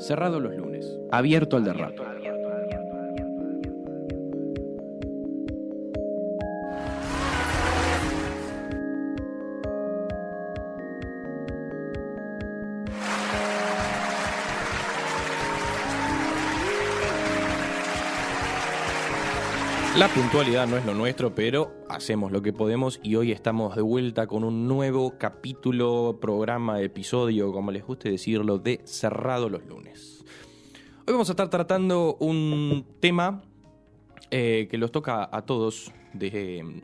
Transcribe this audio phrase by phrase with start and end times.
[0.00, 0.98] Cerrado los lunes.
[1.10, 2.29] Abierto al derrape.
[20.00, 23.82] La puntualidad no es lo nuestro, pero hacemos lo que podemos y hoy estamos de
[23.82, 30.24] vuelta con un nuevo capítulo, programa, episodio, como les guste decirlo, de Cerrado los lunes.
[31.00, 33.42] Hoy vamos a estar tratando un tema
[34.30, 36.82] eh, que los toca a todos de...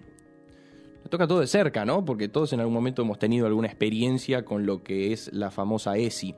[1.00, 2.04] Nos toca de cerca, ¿no?
[2.04, 5.96] Porque todos en algún momento hemos tenido alguna experiencia con lo que es la famosa
[5.96, 6.34] ESI.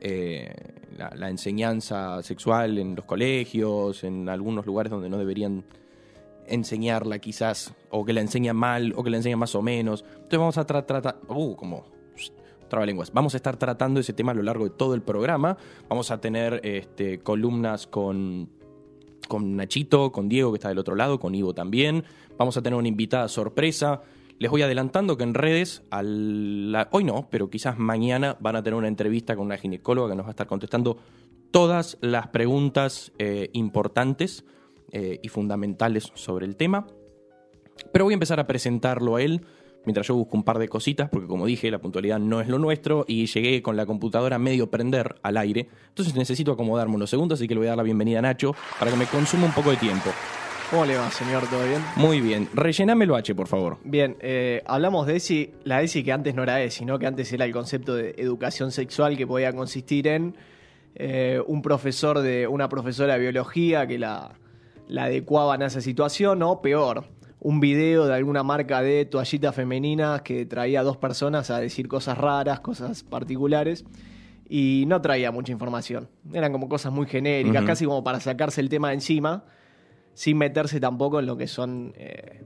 [0.00, 0.54] Eh,
[0.96, 5.64] la, enseñanza sexual en los colegios, en algunos lugares donde no deberían
[6.46, 10.04] enseñarla quizás, o que la enseñan mal, o que la enseñan más o menos.
[10.08, 11.84] Entonces vamos a tratar, uh, como
[12.68, 15.56] trabalenguas, vamos a estar tratando ese tema a lo largo de todo el programa.
[15.88, 18.48] Vamos a tener este, columnas con,
[19.28, 22.04] con Nachito, con Diego que está del otro lado, con Ivo también.
[22.38, 24.02] Vamos a tener una invitada sorpresa.
[24.40, 28.88] Les voy adelantando que en redes, hoy no, pero quizás mañana van a tener una
[28.88, 30.96] entrevista con una ginecóloga que nos va a estar contestando
[31.50, 34.46] todas las preguntas eh, importantes
[34.92, 36.86] eh, y fundamentales sobre el tema.
[37.92, 39.42] Pero voy a empezar a presentarlo a él
[39.84, 42.58] mientras yo busco un par de cositas, porque como dije, la puntualidad no es lo
[42.58, 45.68] nuestro y llegué con la computadora medio prender al aire.
[45.88, 48.54] Entonces necesito acomodarme unos segundos, así que le voy a dar la bienvenida a Nacho
[48.78, 50.08] para que me consuma un poco de tiempo.
[50.70, 51.42] ¿Cómo le va, señor?
[51.50, 51.82] ¿Todo bien?
[51.96, 52.48] Muy bien.
[52.54, 53.78] Rellename el H, por favor.
[53.82, 56.96] Bien, eh, hablamos de ESI, la ESI que antes no era ESI, ¿no?
[56.96, 60.36] que antes era el concepto de educación sexual que podía consistir en
[60.94, 64.36] eh, un profesor de una profesora de biología que la,
[64.86, 67.04] la adecuaban a esa situación, o peor,
[67.40, 71.88] un video de alguna marca de toallitas femeninas que traía a dos personas a decir
[71.88, 73.84] cosas raras, cosas particulares,
[74.48, 76.08] y no traía mucha información.
[76.32, 79.42] Eran como cosas muy genéricas, casi como para sacarse el tema de encima
[80.20, 82.42] sin meterse tampoco en lo que son eh,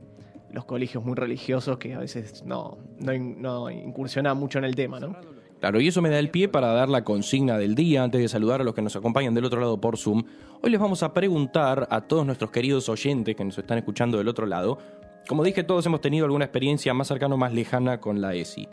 [0.52, 5.16] los colegios muy religiosos que a veces no, no, incursionan mucho en el tema, ¿no?
[5.58, 8.28] Claro, y eso me da el pie para dar la consigna del día antes de
[8.28, 10.22] saludar a los que nos acompañan del otro lado por Zoom.
[10.62, 14.28] Hoy les vamos a preguntar a todos nuestros queridos oyentes que nos están escuchando del
[14.28, 14.78] otro lado.
[15.26, 18.68] Como dije, todos hemos tenido alguna experiencia más cercana o más lejana con la ESI.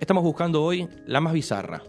[0.00, 1.82] Estamos buscando hoy la más bizarra,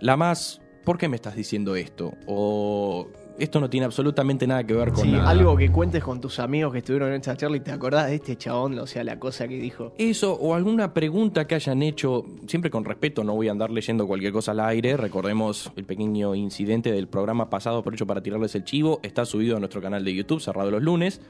[0.00, 2.12] la más ¿por qué me estás diciendo esto?
[2.26, 3.08] O
[3.38, 6.72] esto no tiene absolutamente nada que ver con sí, algo que cuentes con tus amigos
[6.72, 9.48] que estuvieron en esta charla y te acordás de este chabón, o sea, la cosa
[9.48, 9.92] que dijo.
[9.98, 14.06] Eso, o alguna pregunta que hayan hecho, siempre con respeto, no voy a andar leyendo
[14.06, 14.96] cualquier cosa al aire.
[14.96, 19.00] Recordemos el pequeño incidente del programa pasado, por hecho, para tirarles el chivo.
[19.02, 21.20] Está subido a nuestro canal de YouTube, cerrado los lunes.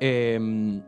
[0.00, 0.80] Eh,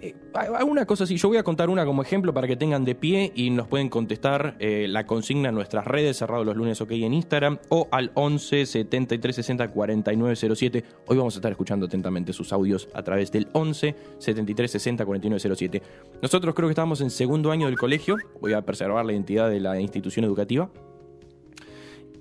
[0.00, 2.94] eh, alguna cosa así, yo voy a contar una como ejemplo para que tengan de
[2.94, 6.92] pie y nos pueden contestar eh, la consigna en nuestras redes, cerrado los lunes ok
[6.92, 10.84] en Instagram o al 11 73 60 49 07.
[11.06, 15.56] Hoy vamos a estar escuchando atentamente sus audios a través del 11 73 60 49
[15.56, 15.82] 07.
[16.22, 19.60] Nosotros creo que estamos en segundo año del colegio, voy a preservar la identidad de
[19.60, 20.70] la institución educativa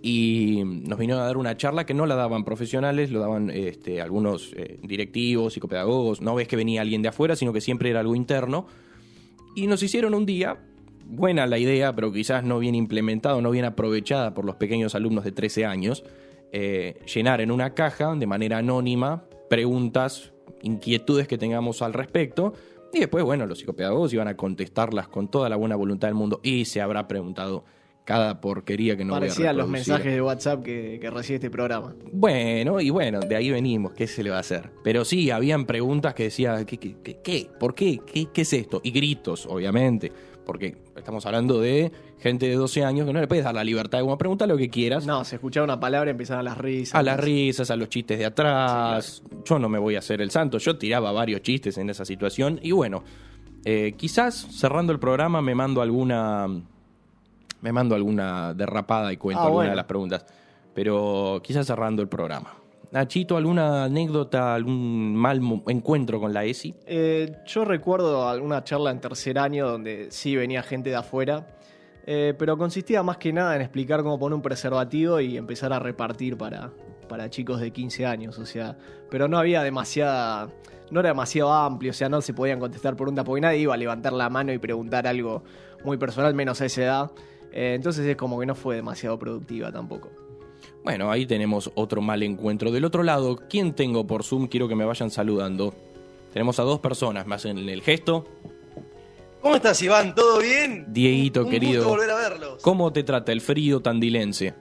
[0.09, 3.99] y nos vinieron a dar una charla que no la daban profesionales, lo daban este,
[3.99, 6.21] algunos eh, directivos, psicopedagogos.
[6.21, 8.67] No ves que venía alguien de afuera, sino que siempre era algo interno.
[9.53, 10.59] Y nos hicieron un día,
[11.07, 15.25] buena la idea, pero quizás no bien implementada, no bien aprovechada por los pequeños alumnos
[15.25, 16.05] de 13 años,
[16.53, 20.31] eh, llenar en una caja de manera anónima preguntas,
[20.61, 22.53] inquietudes que tengamos al respecto.
[22.93, 26.39] Y después, bueno, los psicopedagogos iban a contestarlas con toda la buena voluntad del mundo
[26.43, 27.65] y se habrá preguntado
[28.07, 31.93] cada porquería que no Parecía los mensajes de WhatsApp que, recibe este programa.
[32.13, 34.71] Bueno, y bueno, de ahí venimos, ¿qué se le va a hacer?
[34.81, 36.77] Pero sí, habían preguntas que decía, ¿qué?
[36.77, 37.99] qué, qué, por qué?
[38.05, 38.27] qué?
[38.33, 38.79] ¿Qué es esto?
[38.81, 40.09] Y gritos, obviamente,
[40.45, 43.97] porque estamos hablando de gente de 12 años que no le puedes dar la libertad
[43.97, 45.05] de una pregunta lo que quieras.
[45.05, 46.95] No, se escuchaba una palabra y empezaban las risas.
[46.95, 49.21] A las risas, a los chistes de atrás.
[49.43, 52.57] Yo no me voy a hacer el santo, yo tiraba varios chistes en esa situación
[52.63, 53.03] y bueno,
[53.65, 56.47] eh, quizás cerrando el programa me mando alguna
[57.61, 60.25] me mando alguna derrapada y cuento ah, alguna de las preguntas.
[60.73, 62.53] Pero quizás cerrando el programa.
[62.91, 66.73] Nachito, ¿alguna anécdota, algún mal encuentro con la ESI?
[66.85, 71.57] Eh, yo recuerdo alguna charla en tercer año donde sí venía gente de afuera,
[72.05, 75.79] eh, pero consistía más que nada en explicar cómo poner un preservativo y empezar a
[75.79, 76.71] repartir para,
[77.09, 78.77] para chicos de 15 años, o sea,
[79.09, 80.47] pero no había demasiada,
[80.89, 83.77] no era demasiado amplio, o sea, no se podían contestar preguntas porque nadie iba a
[83.77, 85.43] levantar la mano y preguntar algo
[85.83, 87.11] muy personal, menos a esa edad.
[87.51, 90.09] Eh, entonces es como que no fue demasiado productiva tampoco.
[90.83, 92.71] Bueno, ahí tenemos otro mal encuentro.
[92.71, 94.47] Del otro lado, ¿quién tengo por Zoom?
[94.47, 95.73] Quiero que me vayan saludando.
[96.31, 98.25] Tenemos a dos personas, más en el gesto.
[99.41, 100.13] ¿Cómo estás, Iván?
[100.15, 100.85] ¿Todo bien?
[100.89, 101.87] Dieguito, Un querido.
[101.87, 102.61] volver a verlos.
[102.61, 104.53] ¿Cómo te trata el frío tandilense?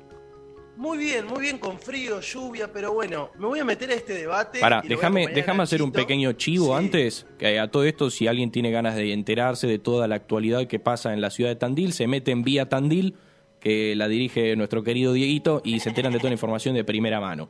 [0.76, 4.12] Muy bien, muy bien, con frío, lluvia, pero bueno, me voy a meter a este
[4.12, 4.60] debate.
[4.60, 6.84] Para, déjame, déjame hacer un pequeño chivo Sí.
[6.84, 10.66] antes, que a todo esto, si alguien tiene ganas de enterarse de toda la actualidad
[10.66, 13.14] que pasa en la ciudad de Tandil, se mete en Vía Tandil,
[13.58, 17.20] que la dirige nuestro querido Dieguito, y se enteran de toda la información de primera
[17.20, 17.48] mano.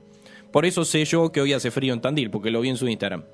[0.53, 2.87] Por eso sé yo que hoy hace frío en Tandil, porque lo vi en su
[2.89, 3.25] Instagram.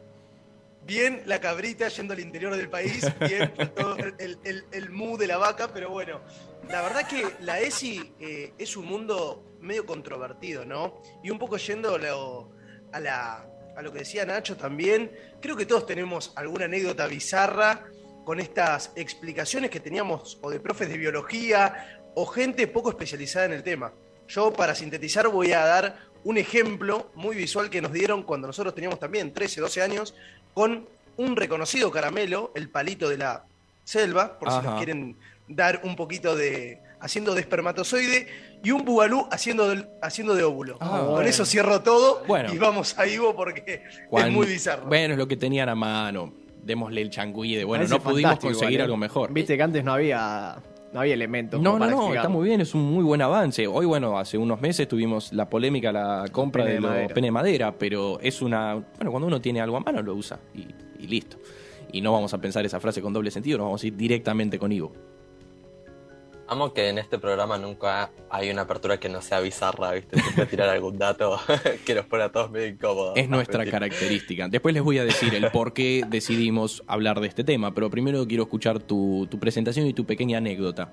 [0.87, 5.27] Bien la cabrita yendo al interior del país, bien todo el, el, el mu de
[5.29, 6.21] la vaca, pero bueno,
[6.69, 11.01] la verdad que la ESI eh, es un mundo medio controvertido, ¿no?
[11.23, 12.51] Y un poco yendo a lo,
[12.93, 15.11] a, la, a lo que decía Nacho también,
[15.41, 17.85] creo que todos tenemos alguna anécdota bizarra
[18.25, 23.53] con estas explicaciones que teníamos o de profes de biología o gente poco especializada en
[23.53, 23.93] el tema.
[24.29, 28.75] Yo para sintetizar voy a dar un ejemplo muy visual que nos dieron cuando nosotros
[28.75, 30.15] teníamos también 13, 12 años
[30.55, 33.45] con un reconocido caramelo, el palito de la
[33.85, 35.17] selva, por si nos quieren
[35.49, 38.29] dar un poquito de haciendo de espermatozoide
[38.65, 40.77] y un bugalú haciendo de, haciendo de óvulo.
[40.81, 41.29] Ah, Con bueno.
[41.29, 42.53] eso cierro todo Bueno.
[42.53, 44.87] y vamos a Ivo porque Cuando- es muy bizarro.
[44.87, 46.33] Bueno, es lo que tenían a mano.
[46.63, 49.33] Démosle el changüí de, bueno, Parece no pudimos conseguir algo mejor.
[49.33, 50.59] Viste que antes no había,
[50.93, 51.61] no había elementos.
[51.61, 52.15] No, no, no, explicarlo.
[52.15, 53.67] está muy bien, es un muy buen avance.
[53.67, 57.15] Hoy, bueno, hace unos meses tuvimos la polémica, la compra Pene de de los madera.
[57.15, 58.75] pene de madera, pero es una.
[58.75, 60.69] Bueno, cuando uno tiene algo a mano lo usa y,
[61.03, 61.37] y listo.
[61.91, 64.57] Y no vamos a pensar esa frase con doble sentido, nos vamos a ir directamente
[64.59, 64.93] con Ivo.
[66.53, 70.21] Amo que en este programa nunca hay una apertura que no sea bizarra, ¿viste?
[70.21, 71.41] Siempre tirar algún dato
[71.87, 73.15] que nos pone a todos medio incómodos.
[73.17, 74.49] Es nuestra característica.
[74.49, 78.29] Después les voy a decir el por qué decidimos hablar de este tema, pero primero
[78.29, 80.93] quiero escuchar tu, tu presentación y tu pequeña anécdota.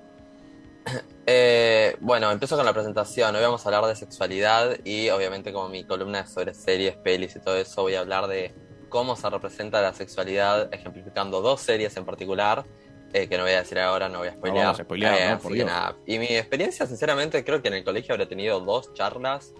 [1.26, 3.36] Eh, bueno, empiezo con la presentación.
[3.36, 7.36] Hoy vamos a hablar de sexualidad y obviamente como mi columna es sobre series, pelis
[7.36, 8.54] y todo eso, voy a hablar de
[8.88, 12.64] cómo se representa la sexualidad, ejemplificando dos series en particular,
[13.12, 14.64] eh, que no voy a decir ahora, no voy a spoilear.
[14.66, 15.38] vamos a spoilear, Eh, ¿no?
[15.40, 15.66] Por Dios.
[15.66, 15.96] nada.
[16.06, 19.52] Y mi experiencia, sinceramente, creo que en el colegio habré tenido dos charlas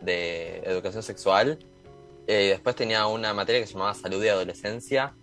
[0.00, 1.58] de educación sexual.
[2.26, 5.14] Eh, y después tenía una materia que se llamaba salud y adolescencia,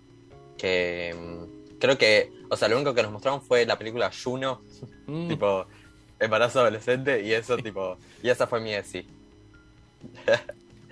[0.57, 4.61] que mm, creo que, o sea, lo único que nos mostraron fue la película Juno,
[5.07, 5.67] Mm, tipo
[6.19, 9.05] embarazo adolescente y eso tipo y esa fue mi ESI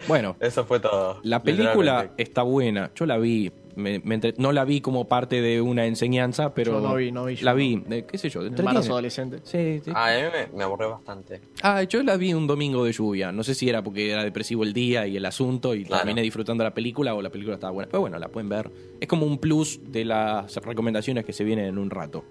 [0.07, 4.51] Bueno, eso fue todo La película está buena, yo la vi, me- me entre- no
[4.51, 7.51] la vi como parte de una enseñanza, pero Yo no vi, no vi, yo la
[7.51, 7.57] no.
[7.57, 8.41] vi, eh, qué sé yo.
[8.45, 9.39] Embarazo adolescente.
[9.43, 9.91] Sí, sí.
[9.95, 10.21] Ah, a mí
[10.51, 13.67] me, me aburrió bastante Ah, yo la vi un domingo de lluvia, no sé si
[13.69, 16.03] era porque era depresivo el día y el asunto y Claro.
[16.03, 19.07] terminé disfrutando la película o la película estaba buena, pero bueno, la pueden ver, es
[19.07, 22.23] como un plus de las recomendaciones que se vienen en un rato.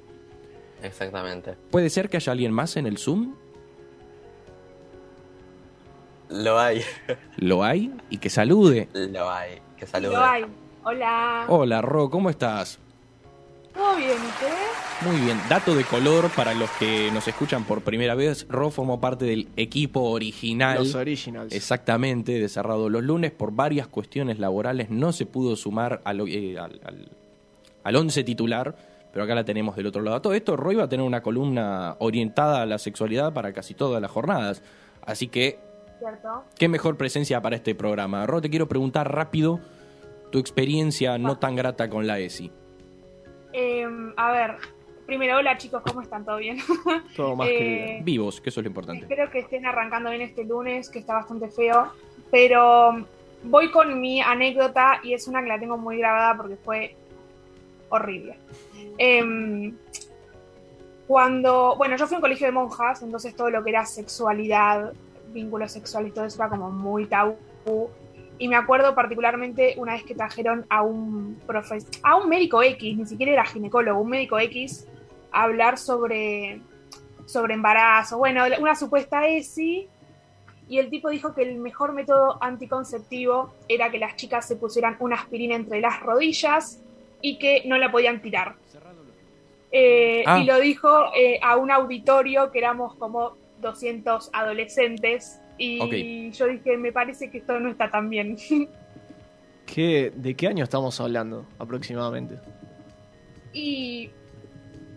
[0.83, 3.35] exactamente ¿Puede ser que haya alguien más en el Zoom?
[6.31, 6.81] lo hay
[7.37, 7.93] ¿Lo hay?
[8.11, 8.89] Y que salude.
[8.95, 10.45] lo hay que salude Lo hay.
[10.85, 11.45] Hola.
[11.49, 12.79] Hola, Ro, ¿cómo estás?
[13.75, 14.53] ¿Todo bien, ustedes?
[15.03, 18.47] Muy bien, dato de color para los que nos escuchan por primera vez.
[18.49, 20.79] Ro formó parte del equipo original.
[20.79, 21.55] Los originals.
[21.55, 23.31] Exactamente, de Cerrado los lunes.
[23.31, 27.09] Por varias cuestiones laborales no se pudo sumar al, eh, al, al-
[27.85, 28.77] al once titular,
[29.13, 30.21] pero acá la tenemos del otro lado.
[30.21, 34.01] Todo esto, Roy va a tener una columna orientada a la sexualidad para casi todas
[34.03, 34.63] las jornadas.
[35.05, 35.59] Así que,
[35.99, 36.45] ¿Cierto?
[36.59, 38.25] qué mejor presencia para este programa.
[38.27, 39.59] Ro, te quiero preguntar rápido
[40.33, 42.51] tu experiencia no tan grata con la ESI.
[43.53, 43.87] Eh,
[44.17, 44.57] a ver,
[45.07, 46.25] primero, hola chicos, ¿cómo están?
[46.25, 46.59] ¿Todo bien?
[47.17, 48.05] Todo más Eh, querido.
[48.05, 49.03] Vivos, que eso es lo importante.
[49.03, 51.93] Espero que estén arrancando bien este lunes, que está bastante feo,
[52.31, 53.07] pero
[53.45, 56.97] voy con mi anécdota y es una que la tengo muy grabada porque fue
[57.91, 58.39] horrible.
[58.97, 59.77] Em,
[61.07, 64.95] cuando, bueno, yo fui a un colegio de monjas, entonces todo lo que era sexualidad,
[65.33, 67.37] vínculos sexuales, todo eso era como muy tabú.
[68.39, 72.97] Y me acuerdo particularmente una vez que trajeron a un profes a un médico X,
[72.97, 74.89] ni siquiera era ginecólogo, un médico X,
[75.31, 76.61] a hablar sobre,
[77.27, 78.19] sobre embarazo.
[78.19, 79.89] Bueno, una supuesta ESI.
[80.69, 84.97] Y el tipo dijo que el mejor método anticonceptivo era que las chicas se pusieran
[85.01, 86.81] una aspirina entre las rodillas
[87.21, 88.55] y que no la podían tirar.
[89.71, 90.39] Eh, Ah.
[90.39, 95.41] Y lo dijo eh, a un auditorio que éramos como 200 adolescentes.
[95.59, 98.37] Y yo dije, me parece que esto no está tan bien.
[99.67, 102.39] ¿Qué, ¿De qué año estamos hablando aproximadamente?
[103.53, 104.11] y.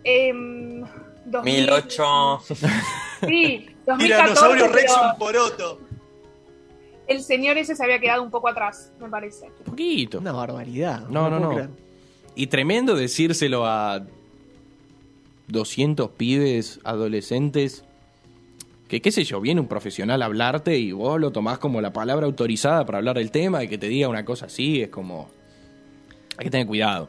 [0.04, 0.80] em,
[1.26, 2.40] 2000 2008
[3.26, 4.04] Sí, 2014.
[4.04, 5.80] Tiranosaurio Rex un poroto.
[7.06, 9.46] el señor ese se había quedado un poco atrás, me parece.
[9.46, 10.18] Un poquito.
[10.18, 11.06] Una barbaridad.
[11.08, 11.50] No, no, no.
[11.50, 11.70] creer.
[12.34, 14.04] Y tremendo decírselo a
[15.48, 17.84] 200 pibes, adolescentes,
[18.88, 21.92] que qué sé yo, viene un profesional a hablarte y vos lo tomás como la
[21.92, 25.30] palabra autorizada para hablar del tema y que te diga una cosa así, es como...
[26.38, 27.08] Hay que tener cuidado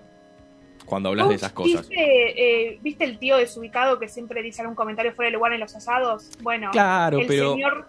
[0.85, 1.89] cuando hablas de ¿Vos esas cosas.
[1.89, 5.59] ¿Viste, eh, ¿Viste el tío desubicado que siempre dice algún comentario fuera de lugar en
[5.59, 6.29] los asados?
[6.41, 7.87] Bueno, Claro, el pero señor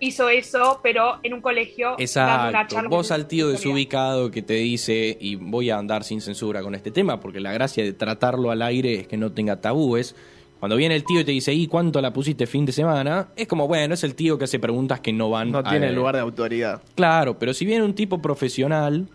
[0.00, 2.88] hizo eso, pero en un colegio una Exacto.
[2.88, 6.90] Vos al tío desubicado que te dice, y voy a andar sin censura con este
[6.90, 10.14] tema, porque la gracia de tratarlo al aire es que no tenga tabúes.
[10.58, 13.28] Cuando viene el tío y te dice, ¿y cuánto la pusiste fin de semana?
[13.36, 15.92] Es como, bueno, es el tío que hace preguntas que no van No a- tiene
[15.92, 16.82] lugar de autoridad.
[16.96, 19.06] Claro, pero si viene un tipo profesional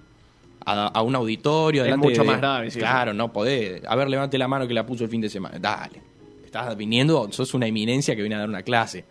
[0.65, 3.83] a, a un auditorio, Es mucho de- más grave, sí, Claro, no podés.
[3.85, 5.57] A ver, levante la mano que la puso el fin de semana.
[5.59, 6.01] Dale.
[6.45, 9.03] Estás viniendo, sos una eminencia que viene a dar una clase.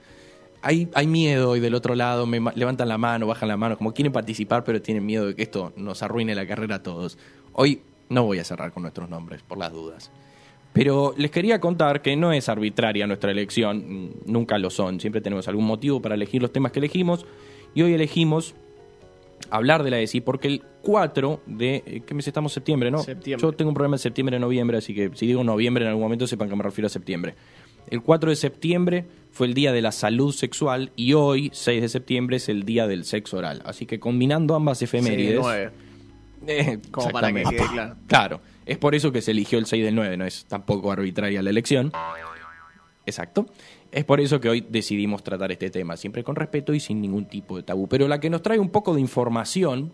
[0.63, 3.93] Hay, hay miedo y del otro lado me levantan la mano, bajan la mano, como
[3.93, 7.19] quieren participar, pero tienen miedo de que esto nos arruine la carrera a todos.
[7.53, 10.11] Hoy no voy a cerrar con nuestros nombres, por las dudas.
[10.73, 15.21] Pero les quería contar que no es arbitraria nuestra elección, mm, nunca lo son, siempre
[15.21, 17.27] tenemos algún motivo para elegir los temas que elegimos
[17.75, 18.55] y hoy elegimos
[19.51, 21.83] hablar de la ESI porque el 4 de...
[21.85, 22.53] eh, ¿Qué mes estamos?
[22.53, 22.99] Septiembre, ¿no?
[23.03, 23.47] Septiembre.
[23.47, 26.27] Yo tengo un problema en septiembre, noviembre, así que si digo noviembre en algún momento
[26.27, 27.35] sepan que me refiero a septiembre.
[27.91, 31.89] El 4 de septiembre fue el Día de la Salud Sexual y hoy, 6 de
[31.89, 33.61] septiembre, es el Día del Sexo Oral.
[33.67, 35.45] Así que combinando ambas efemérides...
[35.45, 35.77] Sí.
[36.47, 37.97] Eh, Como para que quede claro.
[38.09, 41.43] Claro, es por eso que se eligió el 6 del 9, no es tampoco arbitraria
[41.43, 41.93] la elección.
[43.07, 43.47] Exacto.
[43.91, 47.27] Es por eso que hoy decidimos tratar este tema, siempre con respeto y sin ningún
[47.27, 47.89] tipo de tabú.
[47.89, 49.93] Pero la que nos trae un poco de información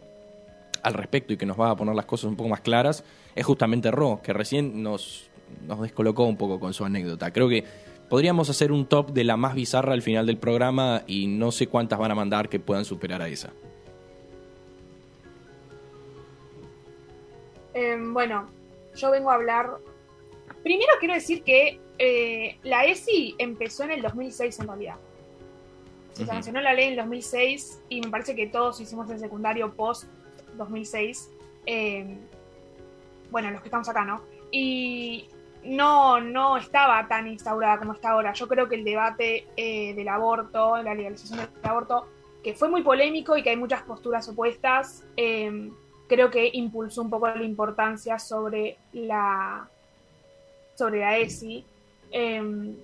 [0.82, 3.02] al respecto y que nos va a poner las cosas un poco más claras
[3.34, 5.28] es justamente Ro, que recién nos,
[5.66, 7.32] nos descolocó un poco con su anécdota.
[7.32, 7.64] Creo que
[8.08, 11.66] podríamos hacer un top de la más bizarra al final del programa y no sé
[11.66, 13.50] cuántas van a mandar que puedan superar a esa.
[17.74, 18.48] Eh, bueno,
[18.98, 19.78] yo vengo a hablar.
[20.62, 24.96] Primero quiero decir que eh, la ESI empezó en el 2006 en realidad.
[26.12, 26.32] Se Ujú.
[26.32, 30.04] sancionó la ley en el 2006 y me parece que todos hicimos el secundario post
[30.56, 31.30] 2006.
[31.66, 32.18] eh,
[33.30, 34.22] bueno, los que estamos acá, ¿no?
[34.50, 35.28] Y
[35.62, 38.32] no, no estaba tan instaurada como está ahora.
[38.32, 42.08] Yo creo que el debate eh, del aborto, la legalización del aborto,
[42.42, 45.70] que fue muy polémico y que hay muchas posturas opuestas, eh,
[46.08, 49.68] creo que impulsó un poco la importancia sobre la,
[50.74, 51.64] sobre la ESI.
[52.10, 52.74] Eh,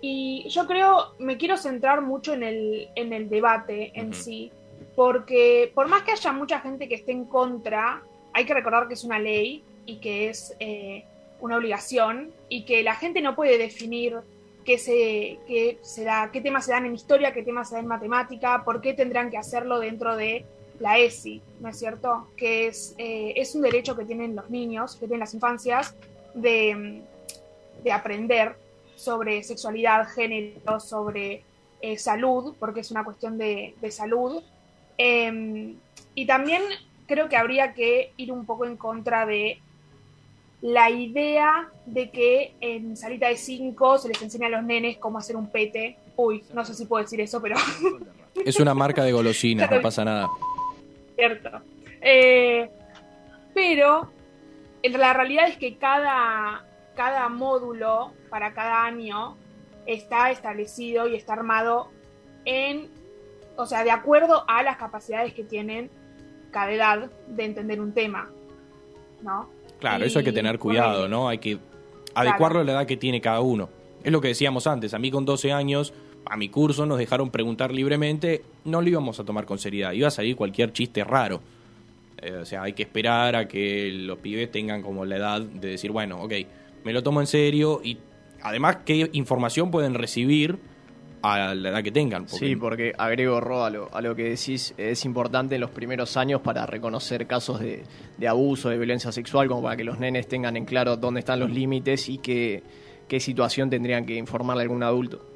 [0.00, 4.50] y yo creo, me quiero centrar mucho en el, en el debate en sí,
[4.96, 8.94] porque por más que haya mucha gente que esté en contra, hay que recordar que
[8.94, 11.04] es una ley y que es eh,
[11.40, 14.16] una obligación y que la gente no puede definir
[14.64, 17.84] qué, se, qué, se da, qué temas se dan en historia, qué temas se dan
[17.84, 20.46] en matemática, por qué tendrán que hacerlo dentro de
[20.80, 22.28] la ESI, ¿no es cierto?
[22.36, 25.94] Que es, eh, es un derecho que tienen los niños, que tienen las infancias,
[26.34, 27.02] de,
[27.84, 28.56] de aprender
[28.96, 31.44] sobre sexualidad, género, sobre
[31.80, 34.42] eh, salud, porque es una cuestión de, de salud.
[34.96, 35.74] Eh,
[36.14, 36.62] y también
[37.06, 39.60] creo que habría que ir un poco en contra de
[40.62, 45.18] la idea de que en salita de 5 se les enseña a los nenes cómo
[45.18, 45.96] hacer un pete.
[46.16, 47.56] Uy, no sé si puedo decir eso, pero
[48.44, 50.28] Es una marca de golosinas, no pasa nada.
[51.20, 51.50] Cierto.
[52.00, 52.70] Eh,
[53.54, 54.10] pero
[54.82, 56.64] la realidad es que cada,
[56.96, 59.36] cada módulo para cada año
[59.86, 61.90] está establecido y está armado
[62.44, 62.88] en,
[63.56, 65.90] o sea, de acuerdo a las capacidades que tienen
[66.50, 68.30] cada edad de entender un tema,
[69.22, 69.48] ¿no?
[69.78, 71.28] Claro, eso hay que tener cuidado, ¿no?
[71.28, 71.58] Hay que
[72.14, 73.68] adecuarlo a la edad que tiene cada uno.
[74.02, 75.92] Es lo que decíamos antes, a mí con 12 años,
[76.24, 80.08] a mi curso nos dejaron preguntar libremente, no lo íbamos a tomar con seriedad, iba
[80.08, 81.40] a salir cualquier chiste raro.
[82.18, 85.68] Eh, o sea, hay que esperar a que los pibes tengan como la edad de
[85.68, 86.32] decir, bueno, ok,
[86.84, 87.98] me lo tomo en serio y
[88.42, 90.58] además qué información pueden recibir
[91.22, 92.28] a la edad que tengan.
[92.28, 96.16] Sí, porque agrego Ro a lo, a lo que decís, es importante en los primeros
[96.16, 97.82] años para reconocer casos de,
[98.16, 101.40] de abuso, de violencia sexual, como para que los nenes tengan en claro dónde están
[101.40, 102.62] los límites y qué,
[103.08, 105.29] qué situación tendrían que informarle a algún adulto.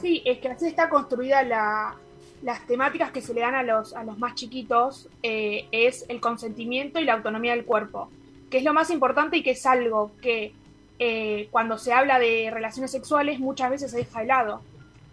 [0.00, 1.96] Sí, es que así está construida la,
[2.42, 6.20] las temáticas que se le dan a los, a los más chiquitos, eh, es el
[6.20, 8.10] consentimiento y la autonomía del cuerpo,
[8.50, 10.52] que es lo más importante y que es algo que
[10.98, 14.62] eh, cuando se habla de relaciones sexuales muchas veces se deja de lado.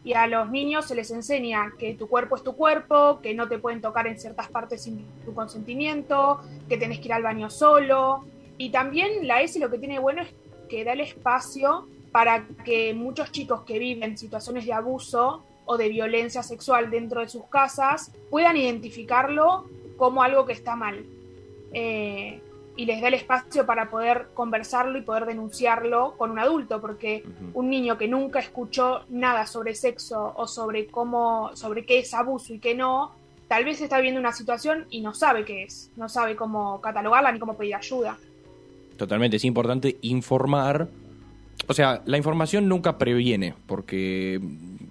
[0.04, 3.50] Y a los niños se les enseña que tu cuerpo es tu cuerpo, que no
[3.50, 7.50] te pueden tocar en ciertas partes sin tu consentimiento, que tenés que ir al baño
[7.50, 8.24] solo.
[8.58, 10.30] Y también la ESI lo que tiene bueno es
[10.70, 15.90] que da el espacio para que muchos chicos que viven situaciones de abuso o de
[15.90, 19.66] violencia sexual dentro de sus casas puedan identificarlo
[19.98, 21.06] como algo que está mal.
[21.74, 22.42] Eh,
[22.78, 27.24] y les da el espacio para poder conversarlo y poder denunciarlo con un adulto, porque
[27.56, 32.54] un niño que nunca escuchó nada sobre sexo o sobre cómo, sobre qué es abuso
[32.54, 33.16] y qué no,
[33.48, 37.32] tal vez está viendo una situación y no sabe qué es, no sabe cómo catalogarla
[37.32, 38.18] ni cómo pedir ayuda.
[38.96, 40.88] Totalmente, es importante informar
[41.68, 44.40] O sea, la información nunca previene, porque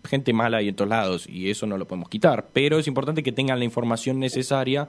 [0.05, 2.49] gente mala hay en todos lados y eso no lo podemos quitar.
[2.53, 4.89] Pero es importante que tengan la información necesaria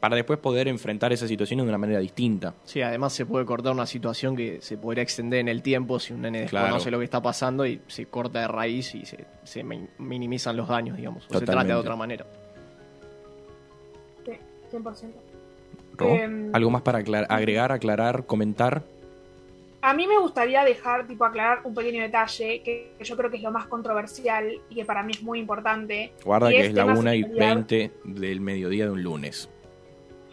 [0.00, 2.54] para después poder enfrentar esa situación de una manera distinta.
[2.64, 6.14] Sí, además se puede cortar una situación que se podría extender en el tiempo si
[6.14, 6.66] un nene Claro.
[6.68, 10.56] desconoce lo que está pasando y se corta de raíz y se, se min- minimizan
[10.56, 11.26] los daños, digamos.
[11.30, 12.24] O se trata de otra manera.
[14.24, 14.32] Sí,
[14.72, 15.12] 100%.
[15.96, 18.82] Ro, Em, ¿Algo más para aclar- agregar, aclarar, comentar?
[19.82, 23.42] A mí me gustaría dejar, tipo, aclarar un pequeño detalle que yo creo que es
[23.42, 26.12] lo más controversial y que para mí es muy importante.
[26.22, 27.54] Guarda que es la tema 1 y sexualidad.
[27.54, 29.48] 20 del mediodía de un lunes.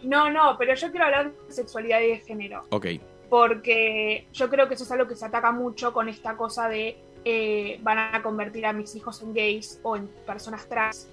[0.02, 2.64] No, no, pero yo quiero hablar de sexualidad y de género.
[2.70, 2.86] Ok,
[3.28, 6.96] porque yo creo que eso es algo que se ataca mucho con esta cosa de
[7.24, 11.08] eh, van a convertir a mis hijos en gays o en personas trans.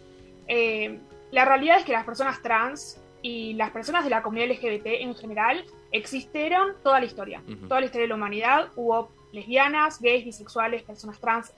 [0.47, 0.99] Eh,
[1.31, 5.15] la realidad es que las personas trans y las personas de la comunidad LGBT en
[5.15, 5.65] general
[5.95, 7.41] existieron toda la historia.
[7.67, 11.53] Toda la historia de la humanidad hubo lesbianas, gays, bisexuales, personas trans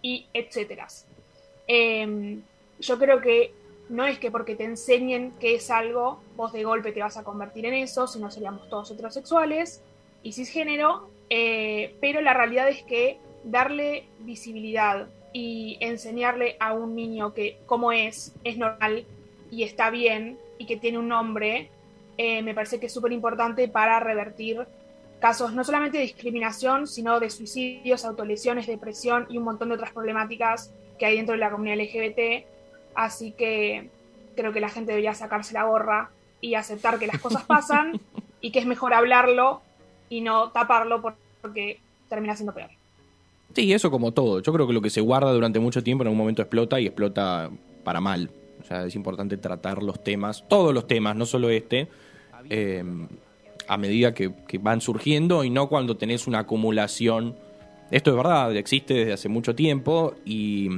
[0.00, 0.86] y etcétera.
[1.68, 2.38] Eh,
[2.80, 3.52] yo creo que
[3.88, 7.24] no es que porque te enseñen que es algo, vos de golpe te vas a
[7.24, 9.82] convertir en eso, sino seríamos todos heterosexuales
[10.22, 17.34] y cisgénero, eh, pero la realidad es que darle visibilidad y enseñarle a un niño
[17.34, 19.04] que como es, es normal
[19.50, 21.70] y está bien y que tiene un nombre,
[22.24, 24.64] eh, me parece que es súper importante para revertir
[25.20, 29.92] casos no solamente de discriminación, sino de suicidios, autolesiones, depresión y un montón de otras
[29.92, 32.44] problemáticas que hay dentro de la comunidad LGBT.
[32.94, 33.88] Así que
[34.36, 36.10] creo que la gente debería sacarse la gorra
[36.40, 38.00] y aceptar que las cosas pasan
[38.40, 39.62] y que es mejor hablarlo
[40.08, 42.70] y no taparlo por- porque termina siendo peor.
[43.54, 44.40] Sí, eso como todo.
[44.40, 46.86] Yo creo que lo que se guarda durante mucho tiempo en algún momento explota y
[46.86, 47.50] explota
[47.84, 48.30] para mal.
[48.60, 51.88] O sea, es importante tratar los temas, todos los temas, no solo este,
[52.50, 52.84] eh,
[53.68, 57.36] a medida que, que van surgiendo y no cuando tenés una acumulación.
[57.90, 60.68] Esto es verdad, existe desde hace mucho tiempo y,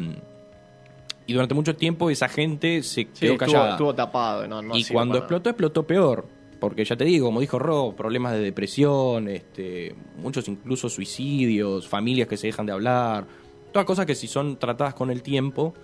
[1.26, 3.70] y durante mucho tiempo esa gente se Sí, quedó estuvo, callada.
[3.72, 4.46] estuvo tapado.
[4.46, 6.26] No, no y cuando explotó, explotó peor.
[6.60, 12.26] Porque ya te digo, como dijo Ro, problemas de depresión, este, muchos incluso suicidios, familias
[12.26, 13.26] que se dejan de hablar,
[13.72, 15.74] todas cosas que si son tratadas con el tiempo,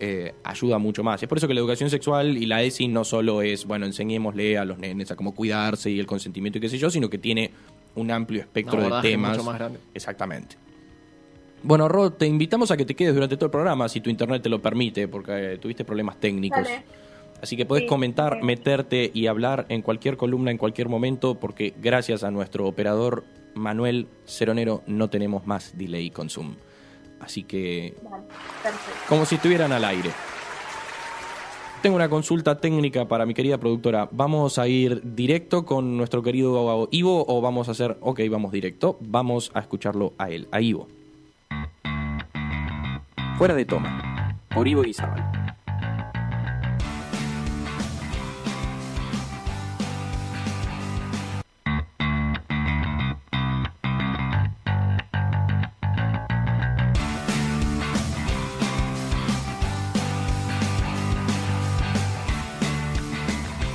[0.00, 1.22] eh, ayuda mucho más.
[1.22, 4.58] Es por eso que la educación sexual y la ESI no solo es, bueno, enseñémosle
[4.58, 7.18] a los nenes a cómo cuidarse y el consentimiento y qué sé yo, sino que
[7.18, 7.50] tiene
[7.94, 9.32] un amplio espectro de temas.
[9.36, 9.78] mucho más grande.
[9.94, 10.56] Exactamente.
[11.62, 14.42] Bueno, Ro, te invitamos a que te quedes durante todo el programa, si tu internet
[14.42, 16.62] te lo permite, porque eh, tuviste problemas técnicos.
[16.64, 16.82] Dale.
[17.42, 18.44] Así que puedes Sí, comentar, sí.
[18.46, 24.08] meterte y hablar en cualquier columna, en cualquier momento, porque gracias a nuestro operador Manuel
[24.26, 26.54] Ceronero no tenemos más delay con Zoom.
[27.24, 28.24] Así que, Vale,
[29.08, 30.10] como si estuvieran al aire.
[31.80, 34.08] Tengo una consulta técnica para mi querida productora.
[34.10, 38.98] ¿Vamos a ir directo con nuestro querido Ivo o vamos a hacer, ok, vamos directo,
[39.00, 40.88] vamos a escucharlo a él, a Ivo?
[43.38, 45.33] Fuera de toma, por Ivo Guizabal.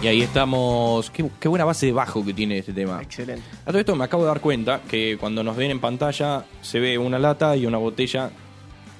[0.01, 1.09] Y ahí estamos.
[1.11, 3.01] Qué, qué buena base de bajo que tiene este tema.
[3.01, 3.43] Excelente.
[3.65, 6.79] A todo esto me acabo de dar cuenta que cuando nos ven en pantalla se
[6.79, 8.31] ve una lata y una botella.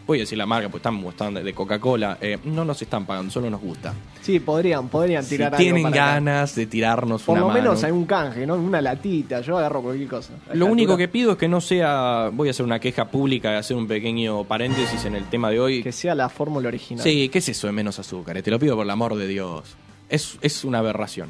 [0.06, 2.18] Voy a decir la marca, pues están mostrando de Coca-Cola.
[2.20, 3.94] Eh, no nos están pagando, solo nos gusta.
[4.22, 6.14] Sí, podrían, podrían Si tirar algo tienen para acá.
[6.16, 8.56] ganas de tirarnos Por una lo menos hay un canje, ¿no?
[8.56, 9.42] Una latita.
[9.42, 10.34] Yo agarro cualquier cosa.
[10.54, 12.32] Lo único que pido es que no sea.
[12.34, 15.60] Voy a hacer una queja pública y hacer un pequeño paréntesis en el tema de
[15.60, 15.84] hoy.
[15.84, 17.04] Que sea la fórmula original.
[17.04, 18.42] Sí, ¿qué es eso de menos azúcar?
[18.42, 19.76] Te lo pido por el amor de Dios.
[20.10, 21.30] Es, es una aberración.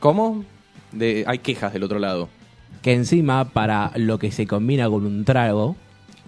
[0.00, 0.44] ¿Cómo?
[0.90, 2.28] De, hay quejas del otro lado.
[2.82, 5.76] Que encima, para lo que se combina con un trago,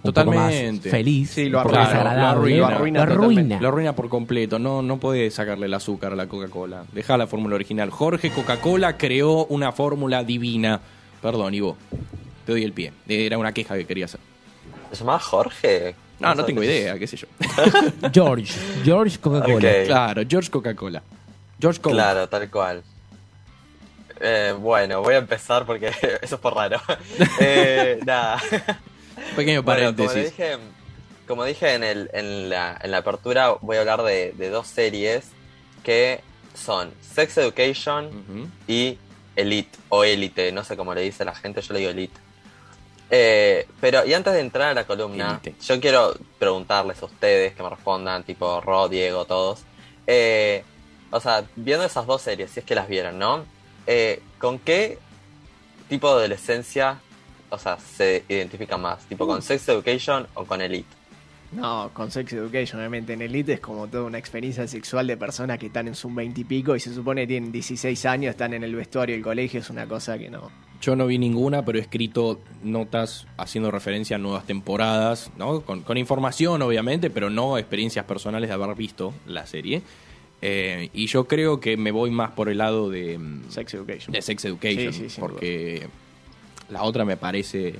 [0.02, 0.90] un poco más Totalmente.
[0.90, 3.04] feliz, Sí, lo arruina, lo arruina, lo arruina arruina.
[3.16, 3.60] totalmente.
[3.60, 4.58] Lo arruina por completo.
[4.58, 6.84] No, no podés sacarle el azúcar a la Coca-Cola.
[6.92, 7.90] Deja la fórmula original.
[7.90, 10.80] Jorge Coca-Cola creó una fórmula divina.
[11.20, 11.76] Perdón, Ivo.
[12.46, 12.92] Te doy el pie.
[13.08, 14.20] Era una queja que quería hacer.
[14.92, 15.94] ¿Se llama Jorge?
[16.20, 16.46] No, no sé.
[16.46, 17.26] tengo idea, qué sé yo.
[18.12, 19.72] George, George Coca-Cola.
[19.86, 21.02] Claro, George Coca-Cola.
[21.60, 21.94] George Coke.
[21.94, 22.82] Claro, tal cual.
[24.20, 25.88] Eh, bueno, voy a empezar porque
[26.22, 26.80] eso es por raro.
[27.40, 28.40] Eh, nada.
[29.36, 30.24] Pequeño Bueno, como, paréntesis.
[30.36, 30.56] dije,
[31.26, 34.66] como dije en, el, en, la, en la apertura, voy a hablar de, de dos
[34.66, 35.26] series
[35.82, 36.20] que
[36.54, 38.98] son Sex Education y
[39.36, 42.20] Elite, o Elite, no sé cómo le dice la gente, yo le digo Elite.
[43.10, 45.54] Eh, pero, y antes de entrar a la columna, Elite.
[45.64, 49.62] yo quiero preguntarles a ustedes que me respondan, tipo Ro, Diego, todos.
[50.06, 50.64] Eh,
[51.14, 53.44] o sea, viendo esas dos series, si es que las vieron, ¿no?
[53.86, 54.98] Eh, ¿Con qué
[55.88, 56.98] tipo de adolescencia
[57.50, 59.04] o sea, se identifican más?
[59.06, 60.88] ¿Tipo con Sex Education o con Elite?
[61.52, 63.12] No, con Sex Education, obviamente.
[63.12, 66.40] En Elite es como toda una experiencia sexual de personas que están en su 20
[66.40, 69.60] y pico y se supone que tienen 16 años, están en el vestuario del colegio,
[69.60, 70.50] es una cosa que no.
[70.80, 75.60] Yo no vi ninguna, pero he escrito notas haciendo referencia a nuevas temporadas, ¿no?
[75.60, 79.82] Con, con información, obviamente, pero no experiencias personales de haber visto la serie.
[80.46, 84.12] Eh, y yo creo que me voy más por el lado de, mm, Sex Education.
[84.12, 85.86] de Sex Education, Sí, sí, sin porque
[86.68, 87.74] la otra me parece...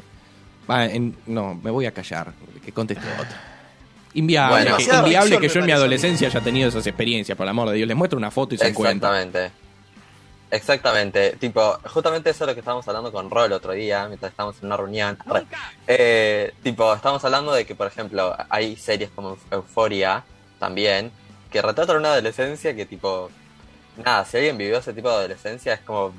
[0.68, 2.33] En- no, me voy a callar,
[2.64, 3.38] que conteste otra.
[4.14, 4.77] Inviable, Bueno.
[4.79, 7.74] que, inviable que yo en mi adolescencia haya tenido esas experiencias, por el amor de
[7.77, 7.87] Dios.
[7.88, 9.12] Les muestro una foto y se encuentran.
[9.14, 9.53] Exactamente.
[10.50, 11.37] Exactamente.
[11.38, 14.66] Tipo, justamente eso es lo que estábamos hablando con Rol otro día, mientras estábamos en
[14.66, 15.18] una reunión.
[15.27, 15.42] Re.
[15.87, 20.22] Eh, tipo, estábamos hablando de que, por ejemplo, hay series como Euphoria
[20.61, 21.11] también,
[21.55, 23.31] que retratan una adolescencia que, tipo,
[24.05, 26.12] nada, si alguien vivió ese tipo de adolescencia es como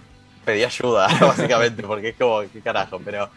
[0.46, 3.30] pedí ayuda, básicamente, porque es como, qué carajo, pero...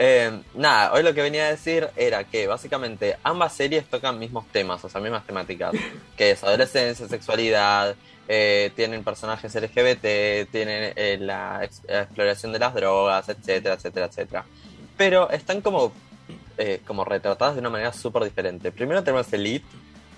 [0.00, 4.46] eh, nada, hoy lo que venía a decir era que básicamente ambas series tocan mismos
[4.50, 5.72] temas, o sea, mismas temáticas,
[6.16, 7.94] que es adolescencia, sexualidad,
[8.26, 14.06] eh, tienen personajes LGBT, tienen eh, la ex- la exploración de las drogas, etcétera, etcétera,
[14.06, 14.44] etcétera.
[14.96, 15.92] Pero están como,
[16.86, 18.72] como retratadas de una manera súper diferente.
[18.72, 19.66] Primero tenemos Elite,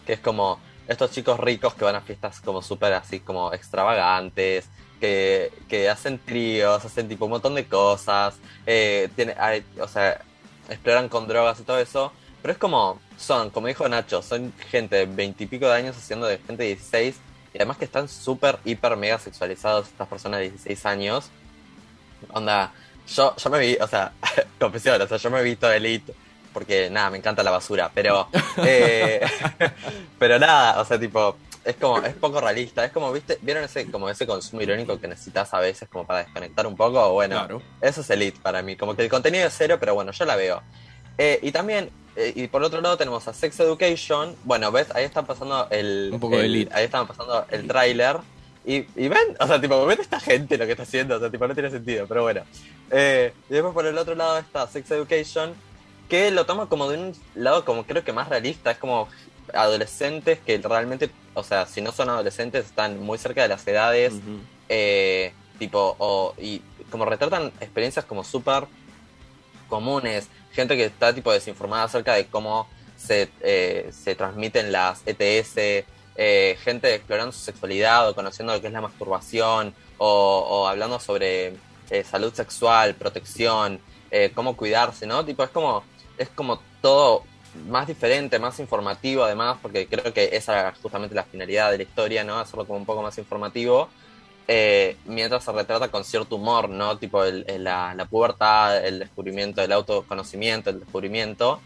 [0.07, 4.69] que es como estos chicos ricos que van a fiestas como súper así como extravagantes,
[5.01, 9.35] que, que hacen tríos, hacen tipo un montón de cosas, eh, tiene,
[9.81, 10.21] o sea,
[10.69, 14.97] exploran con drogas y todo eso, pero es como, son, como dijo Nacho, son gente
[14.97, 17.17] de veintipico de años haciendo de gente de 16
[17.55, 21.31] y además que están súper, hiper, mega sexualizados estas personas de 16 años.
[22.33, 22.73] Onda,
[23.09, 24.13] yo, yo me vi, o sea,
[24.61, 26.15] confesión, o sea, yo me he visto Elite
[26.57, 28.29] porque nada, me encanta la basura, pero
[28.65, 29.21] eh,
[30.19, 33.91] pero nada, o sea, tipo, es como, es poco realista, es como, viste, vieron ese,
[33.91, 37.63] como ese consumo irónico que necesitas a veces como para desconectar un poco, bueno, Claro.
[37.83, 40.35] eso es Elite para mí, como que el contenido es cero, pero bueno, yo la
[40.37, 40.63] veo.
[41.19, 45.05] Eh, y también, eh, y por otro lado tenemos a Sex Education, bueno, ves, ahí
[45.05, 46.09] están pasando el...
[46.11, 46.75] Un poco de el- Elite.
[46.75, 48.17] Ahí están pasando el tráiler.
[48.65, 51.31] Y, y ven, o sea, tipo, ven esta gente lo que está haciendo, o sea,
[51.31, 52.41] tipo, no tiene sentido, pero bueno.
[52.91, 55.55] Eh, y después por el otro lado está Sex Education,
[56.09, 59.09] que lo toma como de un lado como creo que más realista, es como
[59.53, 64.15] adolescentes que realmente, o sea, si no son adolescentes, están muy cerca de las edades,
[64.69, 68.65] eh, tipo, o, y como retratan experiencias como súper
[69.69, 75.85] comunes, gente que está tipo desinformada acerca de cómo se, eh, se transmiten las ETS,
[76.19, 80.99] eh, gente explorando su sexualidad o conociendo lo que es la masturbación, o, o hablando
[81.01, 81.55] sobre
[81.91, 85.25] eh, salud sexual, protección, eh, cómo cuidarse, ¿no?
[85.25, 85.85] Tipo, es como,
[86.19, 87.25] es como todo
[87.69, 91.83] más diferente, más informativo además, porque creo que esa era justamente la finalidad de la
[91.85, 92.39] historia, ¿no?
[92.39, 93.89] Hacerlo como un poco más informativo.
[94.49, 96.99] eh, mientras se retrata con cierto humor, ¿no?
[96.99, 101.61] Tipo el- la, la pubertad, el descubrimiento, el autoconocimiento, el descubrimiento.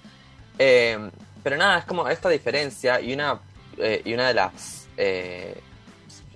[0.58, 0.98] Eh,
[1.42, 3.40] pero nada, es como esta diferencia y una,
[3.78, 4.86] eh, y una de las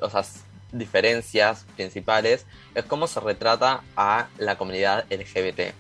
[0.01, 0.25] o sea,
[0.73, 5.73] diferencias principales es cómo se retrata a la comunidad LGBT.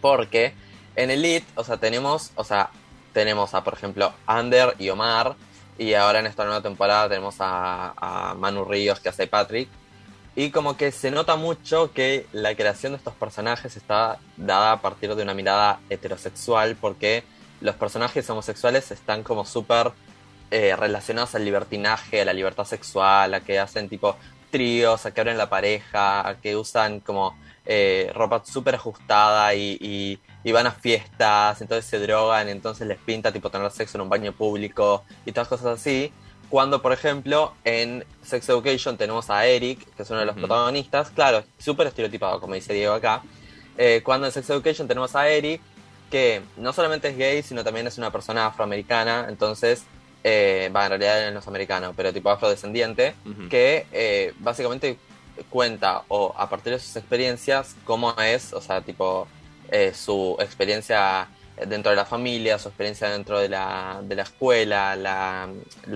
[0.00, 0.54] Porque
[0.96, 2.70] en Elite, o sea, tenemos, o sea,
[3.12, 5.36] tenemos a, por ejemplo, Ander y Omar,
[5.78, 9.68] y ahora en esta nueva temporada tenemos a, Manu Ríos que hace Patrick.
[10.34, 14.80] Y como que se nota mucho que la creación de estos personajes está dada a
[14.82, 17.24] partir de una mirada heterosexual, porque
[17.60, 19.92] los personajes homosexuales están como súper
[20.50, 24.16] eh, relacionados al libertinaje, a la libertad sexual, a que hacen tipo
[24.50, 30.20] tríos, a que abren la pareja, a que usan como eh, ropa súper ajustada y-
[30.46, 34.08] y van a fiestas, entonces se drogan, entonces les pinta tipo tener sexo en un
[34.08, 36.12] baño público y todas cosas así.
[36.48, 41.10] Cuando, por ejemplo, en Sex Education tenemos a Eric, que es uno de los protagonistas,
[41.10, 43.22] claro, súper estereotipado, como dice Diego acá.
[43.76, 45.60] Eh, cuando en Sex Education tenemos a Eric,
[46.12, 49.82] que no solamente es gay, sino también es una persona afroamericana, entonces,
[50.22, 53.48] eh, en realidad no es americano, pero tipo afrodescendiente, Ujú.
[53.48, 54.96] que eh, básicamente
[55.50, 59.26] cuenta, o a partir de sus experiencias, cómo es, o sea, tipo,
[59.70, 61.28] eh, su experiencia
[61.64, 65.48] dentro de la familia, su experiencia dentro de la, de la escuela, la,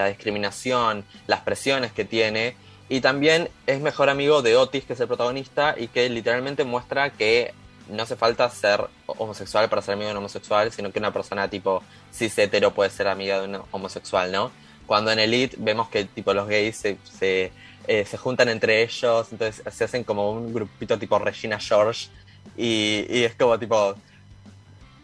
[0.09, 2.57] discriminación, las presiones que tiene.
[2.89, 7.11] Y también es mejor amigo de Otis, que es el protagonista, y que literalmente muestra
[7.11, 7.53] que
[7.89, 11.49] no hace falta ser homosexual para ser amigo de un homosexual, sino que una persona
[11.49, 14.51] tipo cis hetero puede ser amiga de un homosexual, ¿no?
[14.87, 17.53] Cuando en Elite vemos que tipo los gays se, se,
[17.87, 22.09] eh, se juntan entre ellos, entonces se hacen como un grupito tipo Regina George,
[22.57, 23.95] y, y es como tipo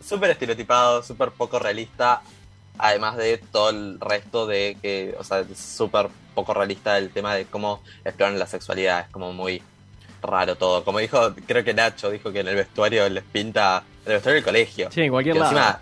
[0.04, 2.22] súper estereotipado, súper poco realista,
[2.78, 7.34] además de todo el resto de que, o sea, es súper poco realista el tema
[7.34, 9.62] de cómo exploran la sexualidad, es como muy
[10.22, 10.84] raro todo.
[10.84, 14.36] Como dijo, creo que Nacho dijo que en el vestuario les pinta, en el vestuario
[14.36, 14.90] del colegio.
[14.92, 15.50] Sí, en cualquier lado.
[15.52, 15.80] encima-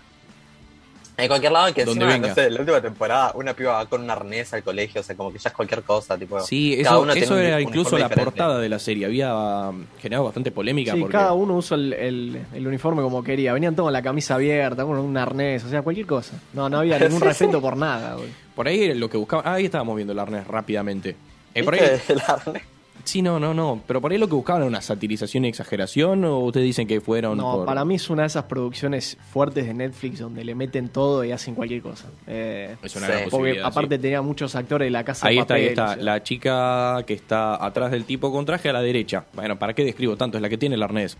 [1.17, 2.27] en cualquier lado, que Donde encima, venga.
[2.29, 5.15] no sé, la última temporada, una piba va con un arnés al colegio, o sea,
[5.15, 6.39] como que ya es cualquier cosa, tipo.
[6.41, 8.23] Sí, cada eso, eso era incluso la diferente.
[8.31, 9.05] portada de la serie.
[9.05, 9.33] Había
[9.69, 13.53] um, generado bastante polémica Sí, porque cada uno usa el, el- el uniforme como quería.
[13.53, 16.33] Venían todos con la camisa abierta, con un arnés, o sea, cualquier cosa.
[16.53, 18.15] No, no había ningún Sí, respeto por nada.
[18.15, 18.29] güey.
[18.55, 19.47] por ahí lo que buscaban.
[19.47, 21.15] Ah, ahí estábamos viendo el arnés rápidamente.
[21.53, 21.81] Eh, por ahí.
[22.09, 22.63] El arnés.
[23.05, 23.81] Sí, no, no, no.
[23.87, 26.25] Pero por ahí lo que buscaban era una satirización y exageración.
[26.25, 27.37] ¿O ustedes dicen que fueron.?
[27.37, 30.89] No, por- para mí es una de esas producciones fuertes de Netflix donde le meten
[30.89, 32.07] todo y hacen cualquier cosa.
[32.27, 33.11] Eh, Es una Sí.
[33.13, 34.01] gran porque aparte sí.
[34.01, 35.85] tenía muchos actores de la casa Ahí de está, ahí papel, está.
[35.85, 36.03] o sea.
[36.03, 39.25] La chica que está atrás del tipo con traje a la derecha.
[39.33, 40.37] Bueno, ¿para qué describo tanto?
[40.37, 41.17] Es la que tiene el arnés.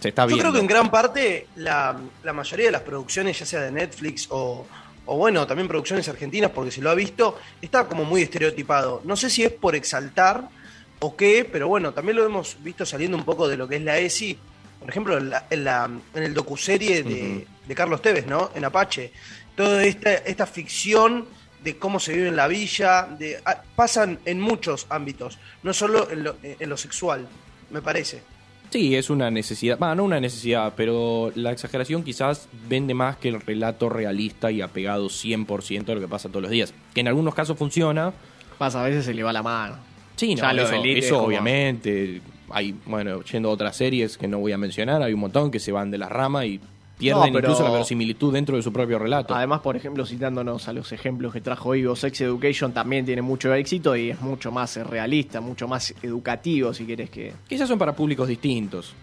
[0.00, 0.42] Se está Yo viendo.
[0.42, 4.28] creo que en gran parte la, la mayoría de las producciones, ya sea de Netflix
[4.30, 4.66] o,
[5.06, 9.00] o bueno, también producciones argentinas, porque se lo ha visto, está como muy estereotipado.
[9.04, 10.48] No sé si es por exaltar
[11.00, 13.82] o qué, pero bueno, también lo hemos visto saliendo un poco de lo que es
[13.82, 14.38] la ESI.
[14.80, 18.50] Por ejemplo, en, la- en, la- en el docuserie de, de Carlos Tevez, ¿no?
[18.54, 19.12] En Apache.
[19.56, 21.26] Toda esta, esta ficción
[21.62, 26.10] de cómo se vive en la villa, de, ah, pasan en muchos ámbitos, no solo
[26.10, 27.26] en lo, en lo sexual,
[27.70, 28.22] me parece.
[28.70, 29.78] Sí, es una necesidad.
[29.78, 34.60] Va, no una necesidad, pero la exageración quizás vende más que el relato realista y
[34.60, 36.74] apegado 100% a lo que pasa todos los días.
[36.92, 38.12] Que en algunos casos funciona.
[38.58, 39.76] Pasa, a veces se le va la mano.
[40.16, 40.52] Sí, no, Ya
[40.96, 42.20] eso, como- obviamente.
[42.50, 45.58] Hay, bueno, yendo a otras series que no voy a mencionar, hay un montón que
[45.58, 46.60] se van de la rama y
[46.98, 49.34] pierden No, pero- incluso la verosimilitud dentro de su propio relato.
[49.34, 53.52] Además, por ejemplo, citándonos a los ejemplos que trajo Ivo, Sex Education también tiene mucho
[53.54, 57.32] éxito y es mucho más eh, realista, mucho más educativo, si quieres que...
[57.48, 58.94] Quizás son para públicos distintos.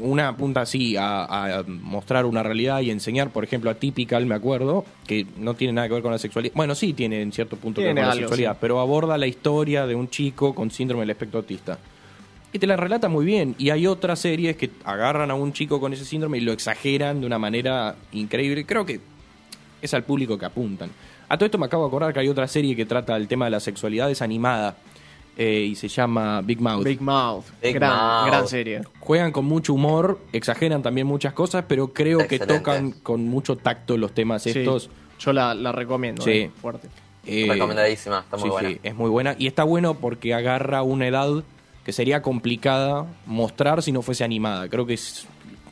[0.00, 1.24] Una apunta así a,
[1.60, 5.72] a mostrar una realidad y enseñar, por ejemplo, a Typical, me acuerdo, que no tiene
[5.72, 6.52] nada que ver con la sexualidad.
[6.54, 8.58] Bueno, sí tiene en cierto punto que ver con la algo, sexualidad, sí.
[8.60, 11.78] pero aborda la historia de un chico con síndrome del espectro autista.
[12.52, 13.54] Y te la relata muy bien.
[13.58, 17.20] Y hay otras series que agarran a un chico con ese síndrome y lo exageran
[17.20, 18.64] de una manera increíble.
[18.64, 19.00] Creo que
[19.82, 20.90] es al público que apuntan.
[21.28, 23.44] A todo esto me acabo de acordar que hay otra serie que trata el tema
[23.44, 24.76] de la sexualidad, es animada.
[25.40, 26.82] eh, y se llama Big Mouth.
[26.82, 28.26] Big Mouth, Big gran, Mouth.
[28.26, 28.80] gran serie.
[28.98, 33.96] Juegan con mucho humor, exageran también muchas cosas, pero creo que tocan con mucho tacto
[33.96, 34.90] los temas Sí, estos.
[35.20, 36.30] yo la, la recomiendo, Sí.
[36.32, 36.88] eh, fuerte.
[37.24, 38.68] Eh, Recomendadísima, está muy sí, buena.
[38.70, 39.36] sí, es muy buena.
[39.38, 41.44] Y está bueno porque agarra una edad
[41.88, 44.68] que sería complicada mostrar si no fuese animada.
[44.68, 45.26] Creo que es-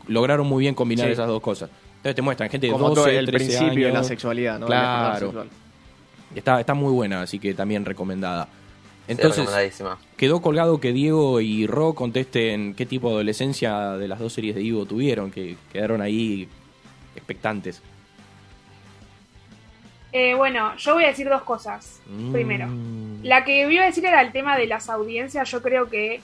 [0.09, 1.13] lograron muy bien combinar Sí.
[1.13, 1.69] esas dos cosas.
[1.99, 4.65] Entonces te muestran gente de Como 12, todo el 13 principio de la sexualidad, ¿no?
[4.65, 5.27] Claro.
[5.27, 5.49] sexual.
[6.35, 8.49] Está, está muy buena, así que también recomendada.
[9.07, 9.47] Entonces,
[10.17, 14.55] quedó colgado que Diego y Ro contesten qué tipo de adolescencia de las dos series
[14.55, 16.49] de Ivo tuvieron, que quedaron ahí
[17.15, 17.83] expectantes.
[20.19, 22.01] Eh, bueno, yo voy a decir dos cosas.
[22.07, 22.33] Mm.
[22.33, 22.67] Primero,
[23.23, 25.51] la que iba a decir era el tema de las audiencias.
[25.51, 26.21] Yo creo que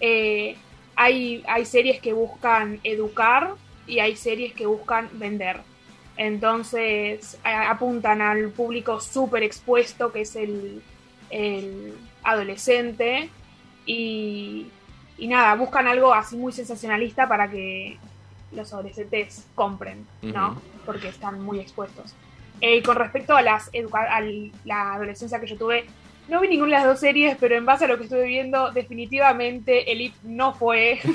[0.00, 0.56] eh,
[0.96, 3.42] hay, hay series que buscan educar
[3.86, 5.60] y hay series que buscan vender.
[6.16, 10.82] Entonces a- apuntan al público súper expuesto que es el,
[11.28, 13.28] el adolescente
[13.84, 14.66] y,
[15.18, 17.98] y nada, buscan algo así muy sensacionalista para que
[18.52, 20.60] los adolescentes compren, ¿no?
[20.86, 22.14] Porque están muy expuestos.
[22.60, 24.20] Eh, y con respecto a las educa- a
[24.64, 25.86] la adolescencia que yo tuve,
[26.28, 28.70] no vi ninguna de las dos series, pero en base a lo que estuve viendo,
[28.70, 31.00] definitivamente Elite no fue.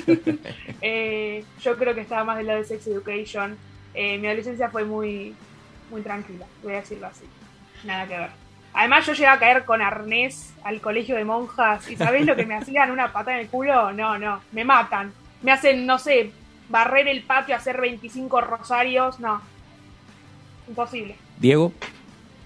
[0.82, 3.56] Eh, yo creo que estaba más del lado de Sex Education.
[3.94, 5.34] Eh, mi adolescencia fue muy,
[5.90, 7.24] muy tranquila, voy a decirlo así.
[7.84, 8.30] Nada que ver.
[8.74, 11.90] Además, yo llegué a caer con arnés al colegio de monjas.
[11.90, 12.90] ¿Y sabés lo que me hacían?
[12.90, 13.90] ¿Una pata en el culo?
[13.92, 14.42] No, no.
[14.52, 15.12] Me matan.
[15.42, 16.30] Me hacen, no sé,
[16.68, 19.18] barrer el patio, hacer 25 rosarios.
[19.18, 19.40] No.
[20.68, 21.16] Imposible.
[21.38, 21.72] Diego,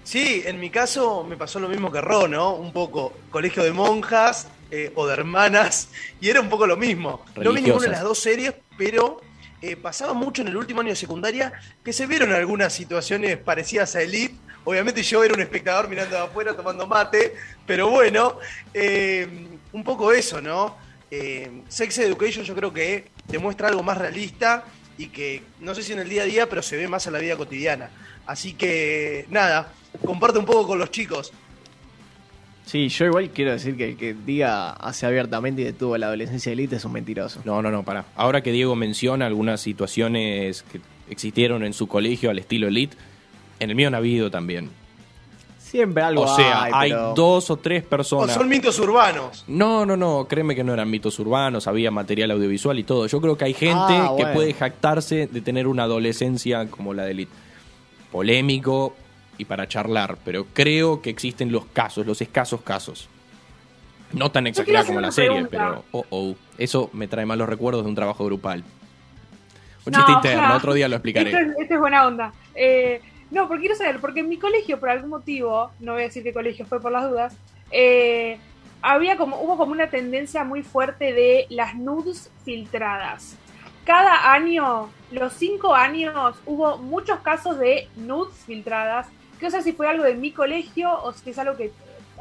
[0.03, 2.55] Sí, en mi caso me pasó lo mismo que Ro, ¿no?
[2.55, 7.23] Un poco colegio de monjas eh, o de hermanas, y era un poco lo mismo.
[7.35, 9.21] No vi ninguna de las dos series, pero
[9.61, 11.53] eh, pasaba mucho en el último año de secundaria
[11.83, 14.35] que se vieron algunas situaciones parecidas a Elite.
[14.63, 18.37] Obviamente yo era un espectador mirando de afuera tomando mate, pero bueno,
[18.73, 19.27] eh,
[19.71, 20.77] un poco eso, ¿no?
[21.11, 24.65] Eh, Sex Education yo creo que demuestra algo más realista
[24.97, 27.13] y que no sé si en el día a día, pero se ve más en
[27.13, 27.89] la vida cotidiana.
[28.25, 29.71] Así que nada,
[30.05, 31.31] comparte un poco con los chicos.
[32.65, 36.51] Sí, yo igual quiero decir que el que diga hace abiertamente y detuvo la adolescencia
[36.51, 37.41] de élite es un mentiroso.
[37.43, 38.05] no, no, no, para.
[38.15, 40.79] Ahora que Diego menciona algunas situaciones que
[41.09, 42.95] existieron en su colegio al estilo Elite,
[43.59, 44.69] en el mío han habido también.
[45.59, 48.35] Siempre algo o sea, hay, hay pero- dos o tres O personas.
[48.35, 49.43] son mitos urbanos.
[49.47, 53.07] No, no, no, créeme que no eran mitos urbanos, había material audiovisual y todo.
[53.07, 57.03] Yo creo que hay gente Ah, que puede jactarse de tener una adolescencia como la
[57.05, 57.31] de Elite.
[58.11, 58.95] Polémico
[59.37, 63.09] y para charlar, pero creo que existen los casos, los escasos casos.
[64.13, 65.49] No tan exagerada como la serie, pregunta.
[65.57, 68.63] pero oh, oh, eso me trae malos recuerdos de un trabajo grupal.
[69.85, 71.31] Un No, chiste interno, otro día lo explicaré.
[71.31, 72.33] Esto es, esto es buena onda.
[72.53, 76.05] Eh, no, porque quiero saber, porque en mi colegio, por algún motivo, no voy a
[76.05, 77.35] decir qué colegio fue por las dudas,
[77.71, 78.37] eh,
[78.81, 83.37] había como, hubo como una tendencia muy fuerte de las nudes filtradas.
[83.85, 89.07] Cada año, los cinco años, hubo muchos casos de nudes filtradas.
[89.39, 91.71] Que no sé si fue algo de mi colegio o si es algo que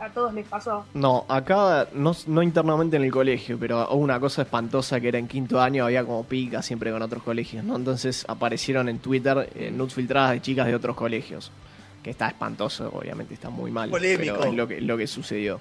[0.01, 0.87] a todos les pasó.
[0.95, 5.19] No, acá no, no internamente en el colegio, pero hubo una cosa espantosa que era
[5.19, 7.77] en quinto año, había como pica siempre con otros colegios, ¿no?
[7.77, 11.53] Entonces aparecieron en Twitter eh, nudes filtradas de chicas de otros colegios.
[12.03, 13.91] Que está espantoso, obviamente está muy mal.
[13.91, 14.37] Polémico.
[14.39, 15.61] Pero es lo que, lo que sucedió.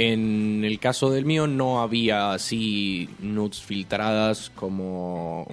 [0.00, 5.46] En el caso del mío no había así nudes filtradas como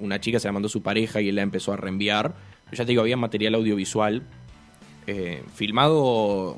[0.00, 2.34] una chica se la mandó su pareja y él la empezó a reenviar.
[2.64, 4.22] Pero ya te digo, había material audiovisual
[5.06, 6.56] eh, filmado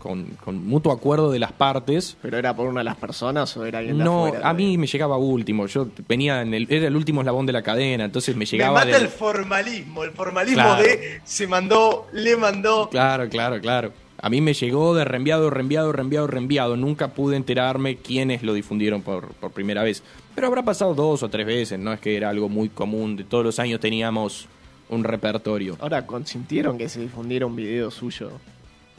[0.00, 2.16] con, con mutuo acuerdo de las partes.
[2.20, 4.48] ¿Pero era por una de las personas o era alguien de No, afuera?
[4.48, 5.66] a mí me llegaba último.
[5.68, 8.74] Yo venía en el, era el último eslabón de la cadena, entonces me Me llegaba
[8.80, 10.82] mata del- el formalismo, el formalismo Claro.
[10.82, 12.88] de se mandó, le mandó.
[12.90, 13.92] Claro, claro, claro.
[14.20, 16.76] A mí me llegó de reenviado, reenviado, reenviado, reenviado.
[16.76, 20.02] Nunca pude enterarme quiénes lo difundieron por, por primera vez.
[20.34, 23.16] Pero habrá pasado dos o tres veces, no es que era algo muy común.
[23.16, 24.48] De todos los años teníamos
[24.90, 28.30] un repertorio Ahora consintieron que se difundiera un video suyo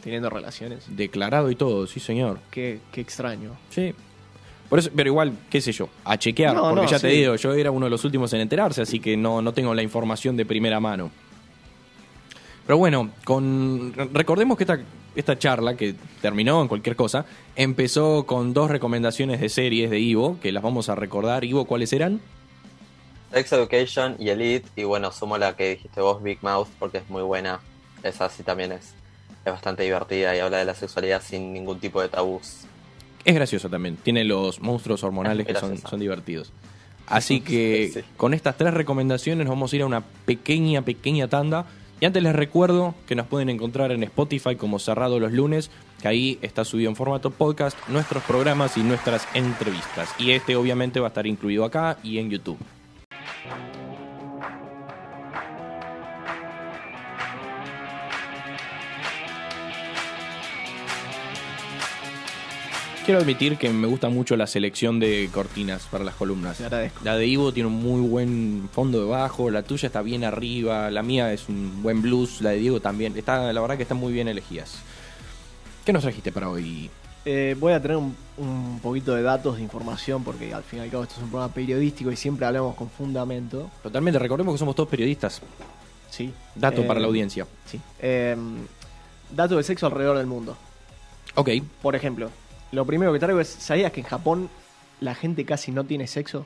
[0.04, 0.86] teniendo relaciones.
[0.96, 2.40] declarado y todo, sí señor.
[2.52, 3.58] Qué, qué extraño.
[3.70, 3.94] Sí.
[4.70, 7.36] Por eso, pero igual, qué sé yo, a chequear, No, porque no, ya te digo,
[7.36, 10.38] yo era uno de los últimos en enterarse, así que no, no tengo la información
[10.38, 11.10] de primera mano.
[12.68, 14.80] Pero bueno, con recordemos que esta,
[15.16, 20.38] esta charla, que terminó en cualquier cosa, empezó con dos recomendaciones de series de Ivo,
[20.42, 21.44] que las vamos a recordar.
[21.44, 22.22] Ivo, ¿cuáles eran?
[23.34, 24.68] Sex Education y Elite.
[24.76, 27.60] Y bueno, sumo la que dijiste vos, Big Mouth, porque es muy buena.
[28.04, 28.94] Esa sí también es,
[29.46, 32.62] es bastante divertida y habla de la sexualidad sin ningún tipo de tabús.
[33.26, 36.52] Es gracioso también, tiene los monstruos hormonales que son, son divertidos.
[37.08, 38.00] Así que Sí.
[38.18, 41.66] con estas tres recomendaciones vamos a ir a una pequeña, pequeña tanda.
[42.00, 45.70] Y antes les recuerdo que nos pueden encontrar en Spotify como Cerrado los lunes,
[46.02, 50.10] que ahí está subido en formato podcast nuestros programas y nuestras entrevistas.
[50.18, 52.58] Y este obviamente va a estar incluido acá y en YouTube.
[63.10, 66.60] Quiero admitir que me gusta mucho la selección de cortinas para las columnas.
[66.60, 67.00] Te agradezco.
[67.04, 70.92] La de Ivo tiene un muy buen fondo de bajo, la tuya está bien arriba,
[70.92, 73.18] la mía es un buen blues, la de Diego también.
[73.18, 74.76] Está, la verdad que están muy bien elegidas.
[75.84, 76.88] ¿Qué nos trajiste para hoy?
[77.26, 80.82] Eh, voy a tener un, un poquito de datos, de información, porque al fin y
[80.84, 83.72] al cabo esto es un programa periodístico y siempre hablamos con fundamento.
[83.82, 85.42] Totalmente, recordemos que somos todos periodistas.
[86.12, 86.32] Sí.
[86.54, 87.48] Dato Eh, para la audiencia.
[87.66, 87.82] Sí.
[88.02, 88.38] Eh,
[89.36, 90.56] datos de sexo alrededor del mundo.
[91.34, 91.50] Ok,
[91.82, 92.30] Por ejemplo,
[92.72, 94.50] lo primero que traigo es, ¿sabías que en Japón
[95.02, 96.46] la gente casi no tiene sexo?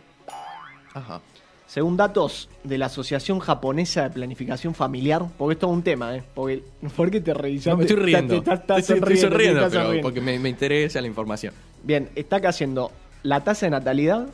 [0.94, 1.22] Ajá.
[1.66, 6.24] Según datos de la Asociación Japonesa de Planificación Familiar, porque esto es un tema, ¿eh?
[6.36, 6.64] Porque,
[6.96, 7.66] ¿Por qué te reís?
[7.66, 8.36] No, me estoy riendo.
[8.36, 10.02] Estás Estoy- estoy sonriendo, pero sonriendo.
[10.08, 11.54] porque me, me interesa la información.
[11.84, 12.92] Bien, está cayendo
[13.24, 14.28] la tasa de natalidad,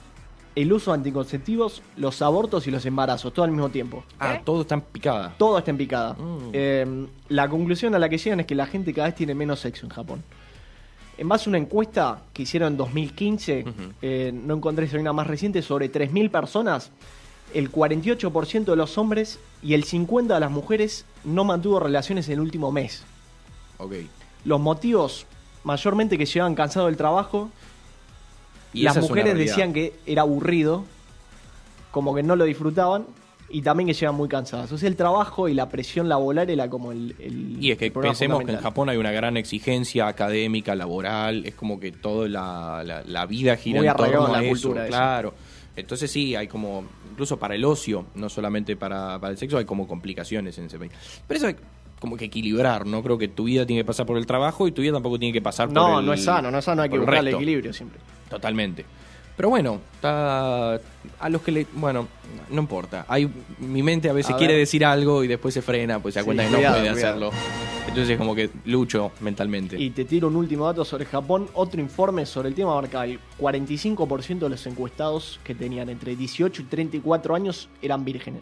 [0.55, 4.03] el uso de anticonceptivos, los abortos y los embarazos, todo al mismo tiempo.
[4.19, 4.41] Ah, ¿Eh?
[4.43, 5.33] todo está en picada.
[5.37, 6.13] Todo está en picada.
[6.15, 6.49] Mm.
[6.51, 9.61] Eh, la conclusión a la que llegan es que la gente cada vez tiene menos
[9.61, 10.23] sexo en Japón.
[11.19, 13.73] En base a una encuesta que hicieron en 2015, Ujú.
[14.01, 16.91] eh, no encontré si hay una más reciente, sobre 3.000 personas,
[17.53, 22.35] el 48% de los hombres y el 50% de las mujeres no mantuvo relaciones en
[22.35, 23.03] el último mes.
[23.79, 23.95] Ok.
[24.45, 25.25] Los motivos,
[25.65, 27.49] mayormente que llegaban cansados del trabajo,
[28.71, 30.85] Y las mujeres decían que era aburrido,
[31.91, 33.05] como que no lo disfrutaban,
[33.51, 34.71] y también que llegan muy cansadas.
[34.71, 37.15] O sea, el trabajo y la presión laboral era como el...
[37.19, 38.57] el- Y es que pensemos que en.
[38.59, 43.55] Japón hay una gran exigencia académica, laboral, es como que toda la, la, la vida
[43.57, 44.89] gira Muy en torno a la eso, cultura eso.
[44.91, 45.33] claro.
[45.75, 49.65] Entonces sí, hay como, incluso para el ocio, no solamente para, para el sexo, hay
[49.65, 50.91] como complicaciones en ese país.
[51.27, 51.55] Pero eso hay
[51.99, 53.01] como que equilibrar, ¿no?
[53.03, 55.33] Creo que tu vida tiene que pasar por el trabajo y tu vida tampoco tiene
[55.33, 56.05] que pasar por No, el...
[56.05, 57.99] no es sano, no es sano, hay que por el buscar el equilibrio siempre.
[58.29, 58.85] Totalmente.
[59.39, 61.65] Pero bueno, está- a los que le...
[61.71, 62.09] Bueno,
[62.49, 63.05] no importa.
[63.07, 64.63] Hay, mi mente a veces A quiere ver.
[64.63, 66.97] decir algo y después se frena, pues se da Sí, cuenta que no puede cuidado.
[66.97, 67.31] hacerlo.
[67.87, 69.79] Entonces como que lucho mentalmente.
[69.79, 71.47] Y te tiro un último dato sobre Japón.
[71.53, 76.61] Otro informe sobre el tema marca el 45% de los encuestados que tenían entre 18
[76.61, 78.41] y 34 años eran vírgenes.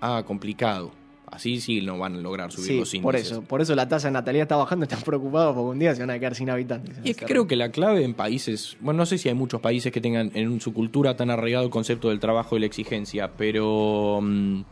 [0.00, 0.92] Ah, complicado.
[1.30, 3.02] Así sí no van a lograr subir Sí, los índices.
[3.02, 3.42] por eso.
[3.42, 4.84] Por eso la tasa de natalidad está bajando.
[4.84, 6.96] Están preocupados porque un día se van a quedar sin habitantes.
[7.04, 9.60] Y es que creo que la clave en países, bueno, no sé si hay muchos
[9.60, 13.30] países que tengan en su cultura tan arraigado el concepto del trabajo y la exigencia,
[13.36, 14.62] pero mm,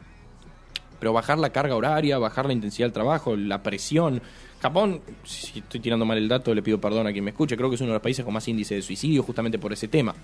[0.98, 4.22] pero bajar la carga horaria, bajar la intensidad del trabajo, la presión.
[4.60, 7.68] Japón, si estoy tirando mal el dato, le pido perdón a quien me escuche, creo
[7.68, 10.14] que es uno de los países con más índice de suicidio justamente por ese tema.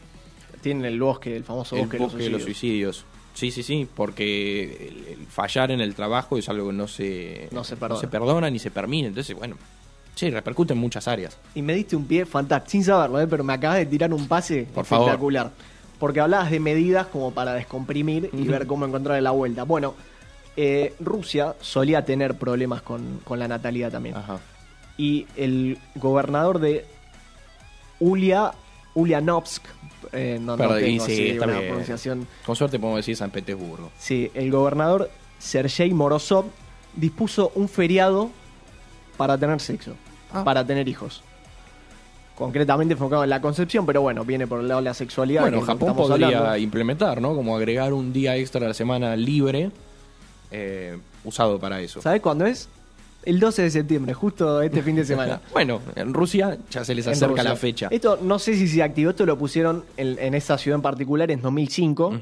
[0.62, 3.04] Tienen el bosque, el famoso el bosque, de de los los suicidios.
[3.34, 7.48] Sí, sí, sí, porque el, el fallar en el trabajo es algo que no se,
[7.50, 8.10] No se perdona.
[8.10, 9.08] perdona ni se permite.
[9.08, 9.56] Entonces, bueno,
[10.14, 11.38] sí, repercute en muchas áreas.
[11.54, 13.26] Y me diste un pie fantástico, sin saberlo, ¿eh?
[13.26, 15.06] pero me acabas de tirar un pase Por favor.
[15.08, 15.50] espectacular.
[15.98, 19.62] Porque hablabas de medidas como para descomprimir y ver cómo encontrar la vuelta.
[19.62, 19.94] Bueno,
[20.56, 24.16] eh, Rusia solía tener problemas con, con la natalidad también.
[24.16, 24.40] Ajá.
[24.98, 26.84] Y el gobernador de
[28.00, 28.52] Ulia,
[28.94, 29.64] Ulyanovsk,
[30.12, 32.26] eh, no, no Perdón, tengo sí, una pronunciación.
[32.44, 33.90] Con suerte podemos decir San Petersburgo.
[33.98, 36.46] Sí, el gobernador Sergei Morozov
[36.94, 38.30] dispuso un feriado
[39.16, 39.94] para tener sexo,
[40.32, 40.44] Ah.
[40.44, 41.22] para tener hijos.
[42.34, 45.42] Concretamente enfocado en la concepción, pero bueno, viene por el lado de la sexualidad.
[45.42, 46.56] Bueno, Japón podría hablando.
[46.56, 47.34] implementar, ¿no?
[47.34, 49.70] Como agregar un día extra a la semana libre
[50.50, 52.00] eh, usado para eso.
[52.00, 52.68] ¿Sabes cuándo es?
[53.24, 55.40] El 12 de septiembre, justo este fin de semana.
[55.52, 57.50] Bueno, en Rusia ya se les En acerca Rusia.
[57.50, 57.88] la fecha.
[57.90, 61.30] Esto no sé si se activó, esto lo pusieron en, en esta ciudad en particular
[61.30, 62.08] en 2005.
[62.08, 62.18] Ujú.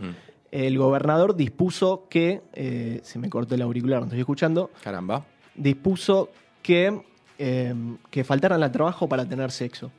[0.51, 2.43] El gobernador dispuso que.
[2.53, 4.71] eh, se me cortó el auricular, no estoy escuchando.
[4.83, 5.25] Caramba.
[5.55, 6.31] dispuso
[6.63, 7.01] que,
[7.39, 7.75] eh,
[8.11, 9.91] que faltaran al trabajo para tener sexo.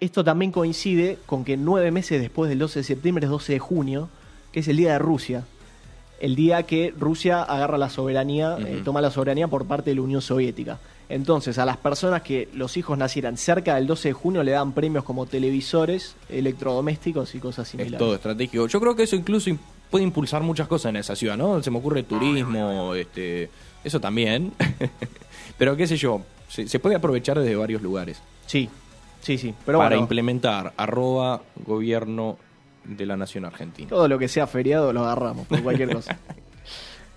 [0.00, 3.58] Esto también coincide con que nueve meses después del 12 de septiembre es 12 de
[3.58, 4.08] junio,
[4.50, 5.44] que es el Día de Rusia.
[6.20, 10.02] El día que Rusia agarra la soberanía, eh, toma la soberanía por parte de la
[10.02, 10.78] Unión Soviética.
[11.08, 14.72] Entonces, a las personas que los hijos nacieran cerca del 12 de junio le dan
[14.72, 17.98] premios como televisores, electrodomésticos y cosas Es similares.
[17.98, 18.66] todo estratégico.
[18.66, 19.50] Yo creo que eso incluso
[19.90, 21.62] puede impulsar muchas cosas en esa ciudad, ¿no?
[21.62, 23.50] Se me ocurre turismo, este,
[23.82, 24.52] eso también.
[25.58, 28.20] Pero qué sé yo, se, se puede aprovechar desde varios lugares.
[28.46, 28.68] Sí,
[29.20, 29.54] sí, sí.
[29.66, 32.38] Pero para bueno, implementar arroba gobierno
[32.84, 33.88] de la nación argentina.
[33.88, 36.18] Todo lo que sea feriado lo agarramos, por cualquier cosa.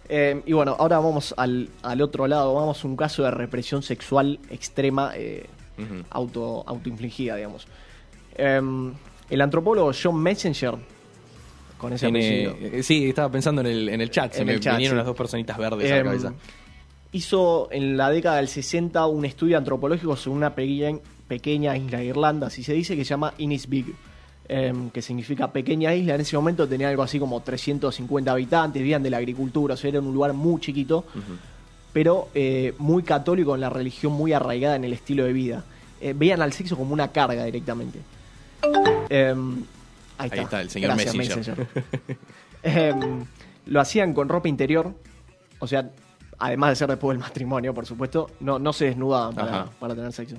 [0.10, 2.54] Eh, y bueno, ahora vamos al, al otro lado.
[2.54, 5.46] Vamos a un caso de represión sexual extrema, eh,
[6.10, 7.66] auto, autoinfligida, digamos.
[8.36, 8.62] Eh,
[9.30, 10.76] el antropólogo John Messenger,
[11.78, 14.74] con ese Tiene- eh, sí, estaba pensando en el, en el chat, se me chat,
[14.74, 14.98] vinieron sí.
[14.98, 16.34] las dos personitas verdes a la eh, cabeza.
[17.14, 21.00] hizo en la década del 60 un estudio antropológico sobre una pequeña,
[21.30, 23.86] pequeña isla de Irlanda, así se dice, que se llama Innisbig.
[24.50, 29.02] Eh, que significa pequeña isla, en ese momento tenía algo así como 350 habitantes, vivían
[29.02, 31.06] de la agricultura, o sea, era un lugar muy chiquito,
[31.94, 35.64] pero eh, muy católico en la religión, muy arraigada en el estilo de vida.
[36.02, 38.00] Eh, veían al sexo como una carga directamente.
[39.10, 39.64] Em,
[40.18, 40.42] ahí, está.
[40.42, 41.68] está, el señor Gracias, Messenger.
[42.66, 43.26] Em,
[43.66, 44.94] lo hacían con ropa interior,
[45.60, 45.90] o sea,
[46.40, 49.36] además de ser después del matrimonio, por supuesto, no, no se desnudaban
[49.80, 50.38] para tener sexo.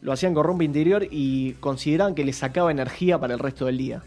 [0.00, 3.78] Lo hacían con ropa interior y consideraban que les sacaba energía para el resto del
[3.78, 4.02] día.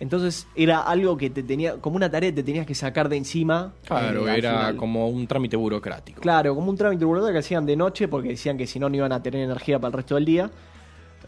[0.00, 3.18] Entonces era algo que te tenía, como una tarea que te tenías que sacar de
[3.18, 3.74] encima.
[3.84, 4.76] Claro, eh, era final.
[4.76, 6.22] como un trámite burocrático.
[6.22, 8.96] Claro, como un trámite burocrático que hacían de noche porque decían que si no, no
[8.96, 10.50] iban a tener energía para el resto del día.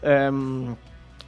[0.01, 0.75] Em,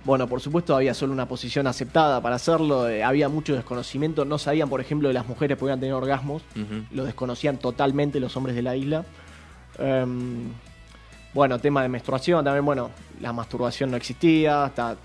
[0.04, 4.40] bueno, por supuesto había solo una posición aceptada para hacerlo, eh, había mucho desconocimiento, no
[4.40, 6.44] sabían, por ejemplo, que las mujeres podían tener orgasmos,
[6.92, 9.06] lo desconocían totalmente los hombres de la isla.
[9.78, 10.50] Em,
[11.36, 14.96] bueno, tema de menstruación también, bueno, la masturbación no existía, está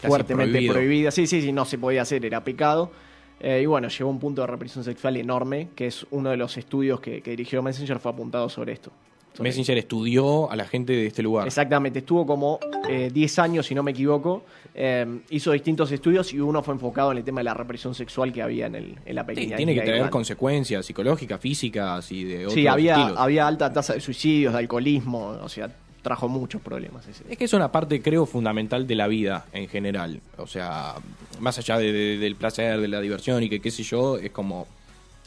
[0.00, 0.74] fuertemente prohibido.
[0.74, 1.10] prohibida.
[1.10, 2.92] Sí, sí, sí, no se podía hacer, era pecado.
[3.40, 6.36] Eh, y bueno, llegó a un punto de represión sexual enorme, que es uno de
[6.36, 8.92] los estudios que, que dirigió Messenger, fue apuntado sobre esto.
[9.34, 11.46] Sobre- Messenger estudió a la gente de este lugar.
[11.46, 12.58] Exactamente, estuvo como
[12.88, 14.44] eh, 10 años, si no me equivoco.
[14.74, 18.32] Eh, hizo distintos estudios y uno fue enfocado en el tema de la represión sexual
[18.32, 20.10] que había en, el, en la Sí, pequeña tiene que Irlanda.
[20.10, 23.18] consecuencias psicológicas, físicas y de otros Sí, había, estilos.
[23.18, 25.70] había alta tasa de suicidios, de alcoholismo, o sea,
[26.02, 27.06] trajo muchos problemas.
[27.06, 27.22] ese.
[27.30, 30.20] Es que es una parte, creo, fundamental de la vida en general.
[30.38, 30.94] O sea,
[31.40, 34.30] más allá de- de- del placer, de la diversión y que qué sé yo, es
[34.30, 34.66] como...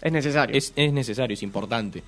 [0.01, 0.55] Es necesario.
[0.55, 2.03] Es, es necesario, es importante.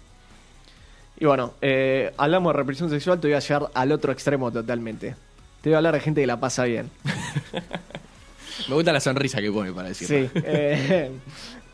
[1.19, 5.15] Y bueno, eh, hablamos de represión sexual, te voy a llevar al otro extremo totalmente.
[5.61, 6.89] Te voy a hablar de gente que la pasa bien.
[8.69, 10.27] Me gusta la sonrisa que pone para decirlo.
[10.27, 10.41] Sí.
[10.43, 11.11] eh,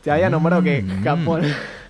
[0.04, 1.44] te había nombrado que Japón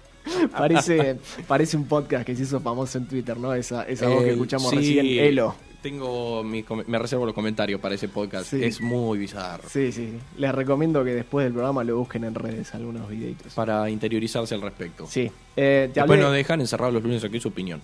[0.58, 3.54] parece, parece un podcast que se hizo famoso en Twitter, ¿no?
[3.54, 5.56] Esa, esa voz que escuchamos sí, recién, Elo.
[5.84, 8.50] Tengo mi me reservo los comentarios para ese podcast.
[8.50, 8.64] Sí.
[8.64, 9.68] Es muy bizarro.
[9.70, 10.20] Sí, sí, sí.
[10.38, 13.54] Les recomiendo que después del programa lo busquen en redes, algunos videitos.
[13.54, 15.06] Para interiorizarse al respecto.
[15.08, 15.30] Sí.
[15.58, 17.82] Eh, te, Después hablé, nos dejan encerrados los lunes aquí su opinión.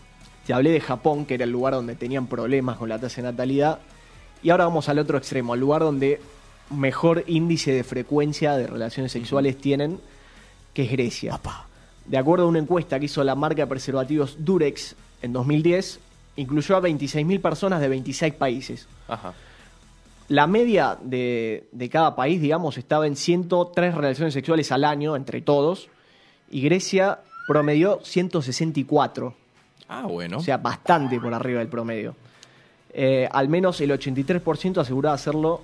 [0.48, 3.24] te hablé de Japón, que era el lugar donde tenían problemas con la tasa de
[3.32, 3.80] natalidad.
[4.42, 6.22] Y ahora vamos al otro extremo, al lugar donde
[6.70, 10.00] mejor índice de frecuencia de relaciones sexuales tienen,
[10.74, 11.38] que es Grecia.
[12.06, 16.00] De acuerdo a una encuesta que hizo la marca de preservativos Durex en 2010,
[16.36, 18.88] incluyó a 26.000 personas de 26 países.
[19.08, 19.34] Ajá.
[20.28, 25.42] La media de, de cada país, digamos, estaba en 103 relaciones sexuales al año entre
[25.42, 25.90] todos,
[26.52, 29.34] y Grecia promedió 164.
[29.88, 30.38] Ah, bueno.
[30.38, 32.16] O sea, bastante por arriba del promedio.
[32.94, 35.62] Eh, al menos el 83% aseguraba hacerlo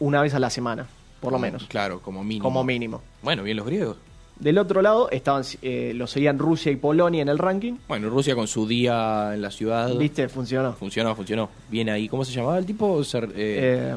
[0.00, 0.86] una vez a la semana,
[1.20, 2.42] por lo menos, Claro, como mínimo.
[2.44, 3.02] como mínimo.
[3.22, 3.96] Bueno, bien los griegos.
[4.40, 7.74] Del otro lado estaban, eh, lo seguían Rusia y Polonia en el ranking.
[7.88, 9.92] Bueno, Rusia con su día en la ciudad.
[9.96, 10.28] ¿Viste?
[10.28, 10.72] Funcionó.
[10.74, 11.48] Funcionó, funcionó.
[11.68, 12.08] Bien ahí.
[12.08, 13.02] ¿Cómo se llamaba el tipo?
[13.02, 13.96] Ser- eh, Eh,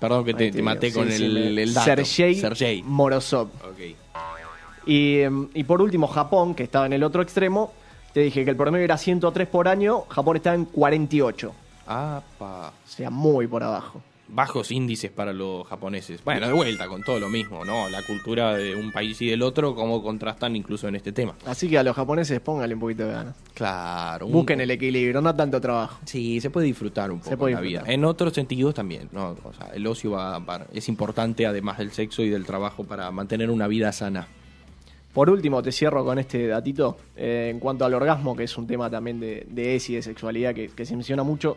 [0.00, 1.84] perdón que te, maté con Sí, el, el dato.
[1.84, 2.82] Sergei Sergei.
[2.82, 3.48] Morozov.
[4.86, 7.72] Y, em, y por último, Japón, que estaba en el otro extremo.
[8.14, 11.52] Te dije que el promedio era 103 por año, Japón estaba en 48.
[11.86, 12.68] Ah, pa.
[12.68, 14.00] O sea, muy por abajo.
[14.28, 16.22] Bajos índices para los japoneses.
[16.24, 17.88] Bueno, de vuelta, con todo lo mismo, ¿no?
[17.88, 21.34] La cultura de un país y del otro, cómo contrastan incluso en este tema.
[21.46, 23.36] Así que a los japoneses pónganle un poquito de ganas.
[23.54, 24.26] Claro.
[24.26, 26.00] un- Busquen el equilibrio, no tanto trabajo.
[26.04, 27.84] Sí, se puede disfrutar un poco Se puede la vida.
[27.86, 29.36] En otros sentidos también, ¿no?
[29.44, 33.08] O sea, el ocio va, va- es importante además del sexo y del trabajo para
[33.12, 34.26] mantener una vida sana.
[35.12, 36.98] Por último, te cierro con este datito.
[37.16, 40.52] eh, en cuanto al orgasmo, que es un tema también de, de ESI, de sexualidad,
[40.54, 41.56] que, que se menciona mucho.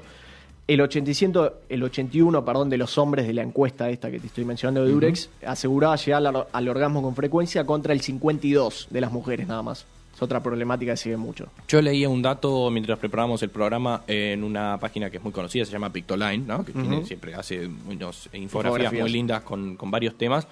[0.69, 4.45] El 85, el 81 perdón, de los hombres de la encuesta esta que te estoy
[4.45, 9.11] mencionando de Durex aseguraba llegar al, al orgasmo con frecuencia contra el 52 de las
[9.11, 9.87] mujeres nada más.
[10.13, 11.47] Es otra problemática que sigue mucho.
[11.67, 15.65] Yo leía un dato mientras preparábamos el programa en una página que es muy conocida,
[15.65, 16.63] se llama Pictoline, ¿no?
[16.63, 20.47] que tiene- siempre hace unos infografías, muy lindas con, con varios temas,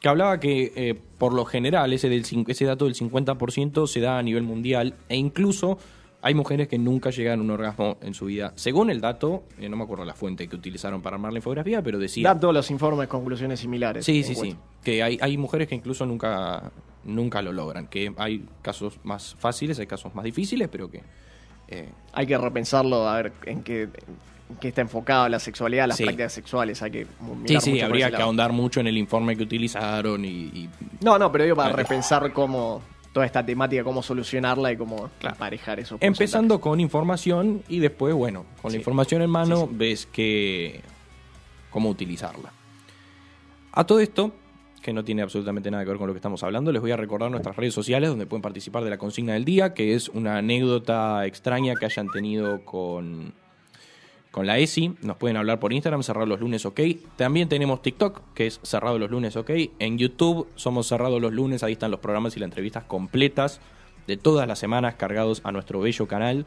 [0.00, 4.18] que hablaba que eh, por lo general ese, del, ese dato del 50% se da
[4.18, 5.78] a nivel mundial e incluso
[6.22, 8.52] hay mujeres que nunca llegan a un orgasmo en su vida.
[8.56, 11.82] Según el dato, eh, no me acuerdo la fuente que utilizaron para armar la infografía,
[11.82, 12.28] pero decía...
[12.28, 14.04] Dan todos los informes conclusiones similares.
[14.04, 14.56] Sí, sí, sí.
[14.84, 16.70] Que hay, hay mujeres que incluso nunca,
[17.04, 17.86] nunca lo logran.
[17.86, 21.02] Que hay casos más fáciles, hay casos más difíciles, pero que...
[21.68, 25.96] eh, Hay que repensarlo a ver en qué, en qué está enfocada la sexualidad, las
[25.96, 26.02] Sí.
[26.04, 26.82] prácticas sexuales.
[26.82, 27.06] Hay que
[27.46, 30.28] mirar sí, sí, habría que ahondar mucho en el informe que utilizaron y...
[30.28, 30.68] y-
[31.02, 32.82] No, no, pero digo para repensar cómo
[33.12, 35.34] toda esta temática, cómo solucionarla y cómo Claro.
[35.34, 35.98] emparejar eso.
[36.00, 38.76] empezando con información y después, bueno, con Sí.
[38.76, 39.74] la información en mano Sí, sí.
[39.76, 40.80] ves que
[41.70, 42.52] cómo utilizarla.
[43.72, 44.32] A todo esto,
[44.82, 46.96] que no tiene absolutamente nada que ver con lo que estamos hablando, les voy a
[46.96, 50.38] recordar nuestras redes sociales donde pueden participar de la consigna del día, que es una
[50.38, 53.32] anécdota extraña que hayan tenido con,
[54.30, 54.94] con la ESI.
[55.02, 56.80] Nos pueden hablar por Instagram, cerrado los lunes, ok.
[57.16, 59.50] También tenemos TikTok, que es cerrado los lunes, ok.
[59.78, 63.60] En YouTube somos cerrados los lunes, ahí están los programas y las entrevistas completas
[64.06, 66.46] de todas las semanas cargados a nuestro bello canal.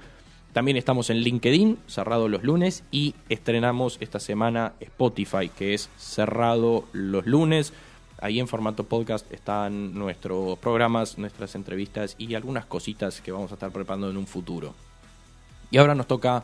[0.53, 6.86] También estamos en LinkedIn, cerrado los lunes, y estrenamos esta semana Spotify, que es cerrado
[6.93, 7.73] los lunes.
[8.21, 13.55] Ahí en formato podcast están nuestros programas, nuestras entrevistas y algunas cositas que vamos a
[13.55, 14.75] estar preparando en un futuro.
[15.71, 16.43] Y ahora nos toca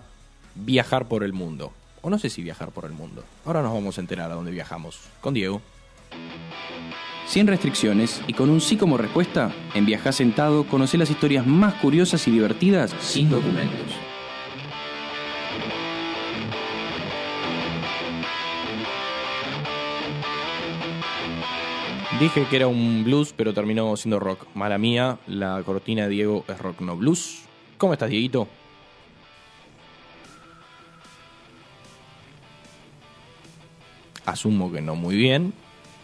[0.66, 1.72] viajar por el mundo.
[2.02, 3.24] O no sé si viajar por el mundo.
[3.46, 5.00] Ahora nos vamos a enterar a dónde viajamos.
[5.22, 5.62] Con Diego.
[7.28, 11.76] Sin restricciones y con un sí como respuesta, en Viajá Sentado conoce las historias más
[11.76, 13.86] curiosas y divertidas sin documentos.
[22.20, 24.48] Dije que era un blues, pero terminó siendo rock.
[24.54, 27.44] Mala mía, la cortina de Diego es rock, no blues.
[27.78, 28.48] ¿Cómo estás, Dieguito?
[34.30, 35.54] Asumo que no muy bien,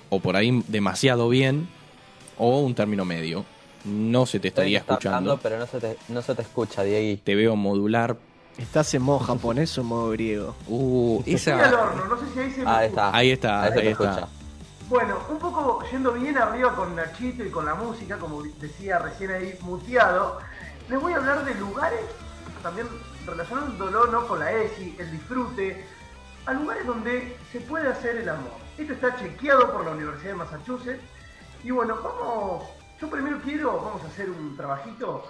[0.10, 1.68] o por ahí demasiado bien,
[2.38, 3.46] o un término medio.
[3.86, 5.18] No se te estaría Está escuchando.
[5.18, 7.18] hablando, pero no se te, no se te escucha, Diegui.
[7.18, 8.18] Te veo modular.
[8.58, 10.56] ¿Estás en modo japonés o en modo griego?
[10.68, 11.82] Uh, Estoy al esa.
[11.84, 12.86] horno, no sé si ahí se escucha.
[12.86, 13.16] está.
[13.16, 13.82] Ahí está, Ahí está.
[13.90, 14.28] escucha.
[14.90, 19.32] Bueno, un poco yendo bien arriba con Nachito y con la música, como decía recién
[19.32, 20.40] ahí muteado,
[20.90, 22.00] les voy a hablar de lugares,
[22.64, 22.88] también
[23.26, 24.28] relacionándolo ¿no?
[24.28, 25.84] con la ESI, el disfrute,
[26.46, 28.52] a lugares donde se puede hacer el amor.
[28.78, 31.02] Esto está chequeado por la Universidad de Massachusetts.
[31.64, 32.64] Y bueno, vamos,
[33.02, 35.24] yo primero quiero, vamos a hacer un trabajito,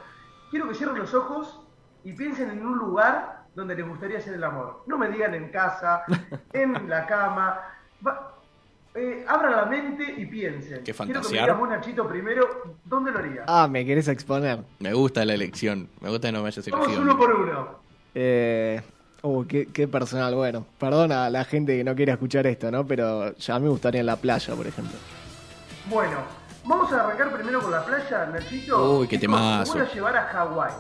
[0.52, 1.62] quiero que cierren los ojos
[2.04, 4.84] y piensen en un lugar donde les gustaría hacer el amor.
[4.88, 6.04] No me digan en casa,
[6.54, 7.62] en la cama.
[8.06, 8.32] Va-
[8.96, 10.82] eh, abran la mente y piensen.
[10.84, 13.44] Qué Quiero que me Nachito, primero, ¿dónde lo harías?
[13.48, 14.64] Ah, me querés exponer.
[14.80, 15.90] Me gusta la elección.
[16.00, 17.04] Me gusta que no me hayas Vamos elegido.
[17.04, 17.80] uno por uno.
[18.14, 18.82] Eh,
[19.26, 20.36] uh, qué, qué personal.
[20.36, 22.86] Bueno, perdona a la gente que no quiera escuchar esto, ¿no?
[22.86, 24.98] Pero ya a mí me gustaría en la playa, por ejemplo.
[25.90, 26.18] Bueno,
[26.64, 29.00] vamos a arrancar primero con la playa, Nachito.
[29.00, 29.74] Uy, qué temazo.
[29.74, 30.74] Voy a llevar a Hawái.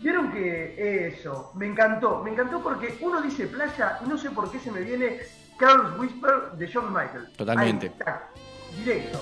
[0.00, 2.22] Vieron que eso, me encantó.
[2.22, 5.18] Me encantó porque uno dice playa y no sé por qué se me viene
[5.58, 7.28] Carl's Whisper de John Michael.
[7.36, 7.92] Totalmente.
[8.06, 8.14] Ahí,
[8.78, 9.20] directo.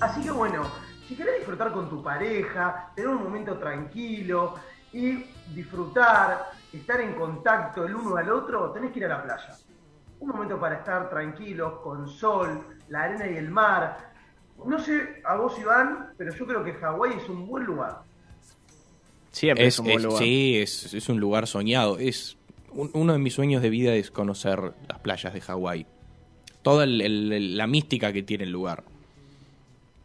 [0.00, 0.62] Así que bueno,
[1.06, 4.54] si querés disfrutar con tu pareja, tener un momento tranquilo
[4.94, 9.56] y disfrutar, estar en contacto el uno al otro, tenés que ir a la playa.
[10.20, 14.12] Un momento para estar tranquilos, con sol, la arena y el mar.
[14.64, 18.00] No sé a vos, Iván, pero yo creo que Hawái es un buen lugar.
[19.32, 20.18] Siempre es, Es, un buen es- lugar.
[20.22, 21.98] sí, es, es un lugar soñado.
[21.98, 22.36] Es
[22.72, 25.86] un- uno de mis sueños de vida es conocer las playas de Hawái.
[26.62, 28.84] Toda el- el- la mística que tiene el lugar.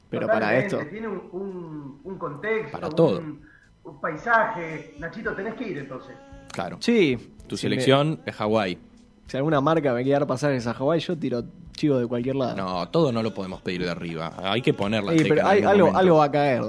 [0.10, 0.80] Pero para esto.
[0.90, 3.20] Tiene un, un- un contexto, Para todo.
[3.20, 3.48] Un,
[3.90, 4.96] un paisaje.
[5.00, 6.16] Nachito, tenés que ir entonces.
[6.52, 6.78] Claro.
[6.80, 7.18] Sí.
[7.48, 8.78] Tu si me- selección es Hawái.
[9.28, 12.56] si alguna marca me quiere dar pasajes a Hawái, yo tiro chivos de cualquier lado.
[12.56, 14.34] No, todo no lo podemos pedir de arriba.
[14.44, 15.30] Hay que poner la Sí, teca.
[15.36, 16.64] pero hay- algo, va a caer.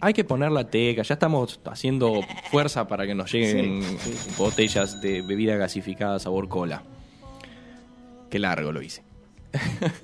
[0.00, 1.02] Hay que poner la teca.
[1.02, 4.34] Ya estamos haciendo fuerza para que nos lleguen Sí, sí, sí.
[4.38, 6.82] botellas de bebida gasificada sabor cola.
[8.30, 9.02] Qué largo lo hice.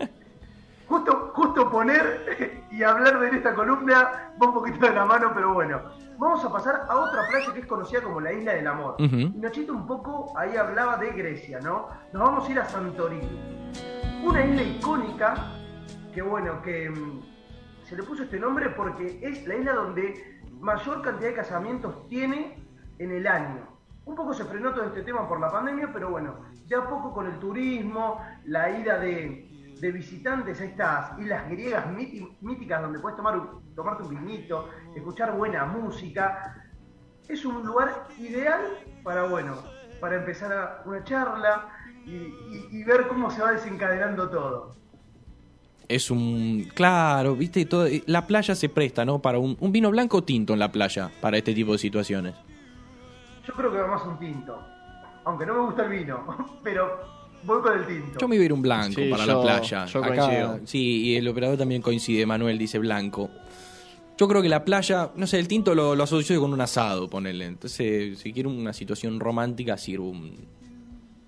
[0.88, 5.54] Justo, justo poner y hablar de esta columna va un poquito de la mano, pero
[5.54, 5.80] bueno.
[6.22, 8.94] Vamos a pasar a otra playa que es conocida como la Isla del Amor.
[9.00, 11.88] Y Nachito un poco ahí hablaba de Grecia, ¿no?
[12.12, 13.72] Nos vamos a ir a Santorini.
[14.24, 15.34] Una isla icónica
[16.14, 17.22] que bueno, que mm,
[17.82, 22.56] se le puso este nombre porque es la isla donde mayor cantidad de casamientos tiene
[23.00, 23.66] en el año.
[24.04, 26.36] Un poco se frenó todo este tema por la pandemia, pero bueno,
[26.68, 29.51] de a poco con el turismo, la ida de,
[29.82, 34.68] de visitantes a estas islas griegas míti- míticas donde puedes tomar un- tomarte un vinito,
[34.94, 36.70] escuchar buena música,
[37.28, 38.60] es un lugar ideal
[39.02, 39.56] para, bueno,
[40.00, 41.66] para empezar a- una charla
[42.06, 44.76] y, y- y ver cómo se va desencadenando todo.
[45.88, 46.68] Es un.
[46.76, 49.18] Claro, viste, todo, la playa se presta, ¿no?
[49.18, 52.34] Para un, un vino blanco o tinto en la playa, para este tipo de situaciones.
[53.44, 54.64] Yo creo que va más un tinto,
[55.24, 56.24] aunque no me gusta el vino,
[56.62, 57.00] pero
[57.44, 58.18] voy con el tinto.
[58.20, 59.84] Yo me iba a ir un blanco Sí, para yo- la playa.
[59.86, 60.60] yo coincido.
[60.64, 63.30] sí, y el operador también coincide, Manuel dice blanco.
[64.18, 67.08] Yo creo que la playa, no sé, el tinto lo, lo asocio con un asado,
[67.08, 67.46] ponele.
[67.46, 70.36] Entonces, si quiero una situación romántica, sirvo un,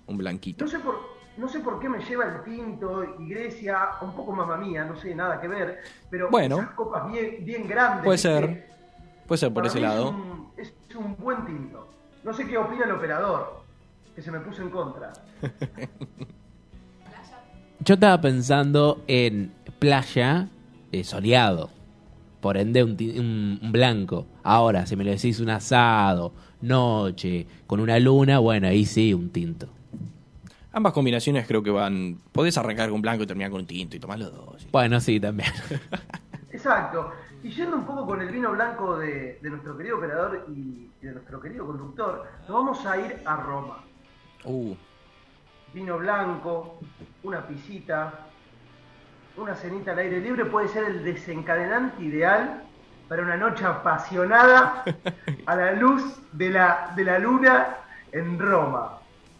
[0.07, 0.63] un blanquito.
[0.65, 0.99] No sé por,
[1.37, 4.95] no sé por qué me lleva el tinto y Grecia, un poco mamá mía, no
[4.95, 6.57] sé, nada que ver, pero Bueno.
[6.59, 8.03] esas copas bien, bien grandes.
[8.05, 8.29] Puede ¿viste?
[8.29, 8.67] ser.
[9.27, 10.09] Puede ser por Para ese mí lado.
[10.55, 11.89] Es un, es un buen tinto.
[12.23, 13.54] No sé qué opina el operador,
[14.15, 15.11] que se me puso en contra.
[17.79, 20.47] Yo estaba pensando en playa
[20.91, 21.69] eh, soleado.
[22.41, 24.27] Por ende, un, un- un blanco.
[24.43, 29.29] Ahora, si me lo decís un asado, noche, con una luna, bueno, ahí sí, un
[29.29, 29.67] tinto.
[30.71, 32.17] Ambas combinaciones creo que van.
[32.31, 34.61] Podés arrancar con blanco y terminar con un tinto y tomar los dos.
[34.61, 34.67] sí.
[34.71, 35.49] Bueno, sí, también.
[36.51, 37.11] Exacto.
[37.43, 41.05] Y yendo un poco con el vino blanco de, de nuestro querido operador y, y
[41.05, 43.83] de nuestro querido conductor, nos vamos a ir a Roma.
[44.45, 44.75] Uh,
[45.73, 46.79] Vino blanco,
[47.23, 48.13] una pisita,
[49.37, 52.63] una cenita al aire libre puede ser el desencadenante ideal
[53.09, 54.83] para una noche apasionada
[55.45, 57.77] a la luz de la, de la luna
[58.11, 58.99] en Roma.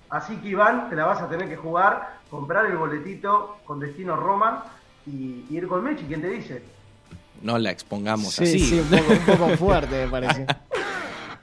[0.09, 4.15] Así que Iván, te la vas a tener que jugar, comprar el boletito con destino
[4.17, 4.65] Roma
[5.07, 6.63] y, y ir con Mechi, ¿quién te dice?
[7.41, 8.59] no la expongamos Sí, así.
[8.59, 10.45] sí, un poco, un poco fuerte me parece.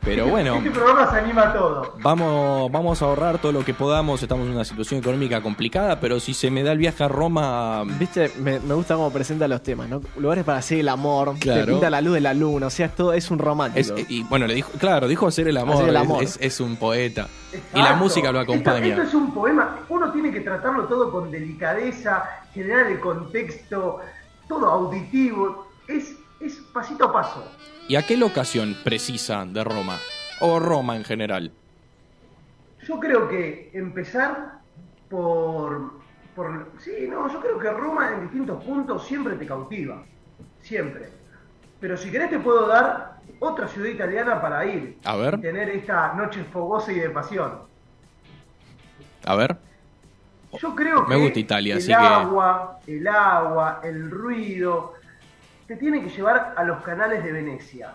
[0.04, 0.56] Pero bueno.
[0.56, 1.94] Este programa se anima a todo.
[2.02, 4.20] Vamos, vamos a ahorrar todo lo que podamos.
[4.20, 7.84] Estamos en una situación económica complicada, pero si se me da el viaje a Roma,
[8.00, 10.00] Viste, me, me gusta cómo presenta los temas, ¿no?
[10.16, 11.60] Lugares para hacer el amor, Claro.
[11.66, 13.94] te pinta la luz de la luna, o sea, es todo es un romántico.
[13.96, 15.76] es- y bueno, le dijo, claro, dijo hacer el amor.
[15.76, 16.22] Hacer el es- amor.
[16.24, 17.28] Es, es un poeta.
[17.74, 18.86] y la música lo Esto- acompaña.
[18.88, 19.78] Esto, es un poema.
[19.88, 24.00] Uno tiene que tratarlo todo con delicadeza, generar el contexto,
[24.48, 25.68] todo auditivo.
[25.86, 27.44] Es, es pasito a paso.
[27.88, 29.98] ¿Y a qué locación precisa de Roma?
[30.40, 31.52] O Roma en general.
[32.86, 34.58] Yo creo que empezar
[35.08, 35.92] por,
[36.34, 36.72] por...
[36.78, 40.02] Sí, no, yo creo que Roma en distintos puntos siempre te cautiva.
[40.60, 41.08] Siempre.
[41.80, 44.98] Pero si querés te puedo dar otra ciudad italiana para ir.
[45.04, 45.34] A ver.
[45.38, 47.60] Y tener esta noche fogosa y de pasión.
[49.24, 49.56] A ver.
[50.60, 54.94] Yo creo que Me gusta Italia, el así que- agua, el agua, el ruido,
[55.66, 57.92] te tiene que llevar a los canales de Venecia.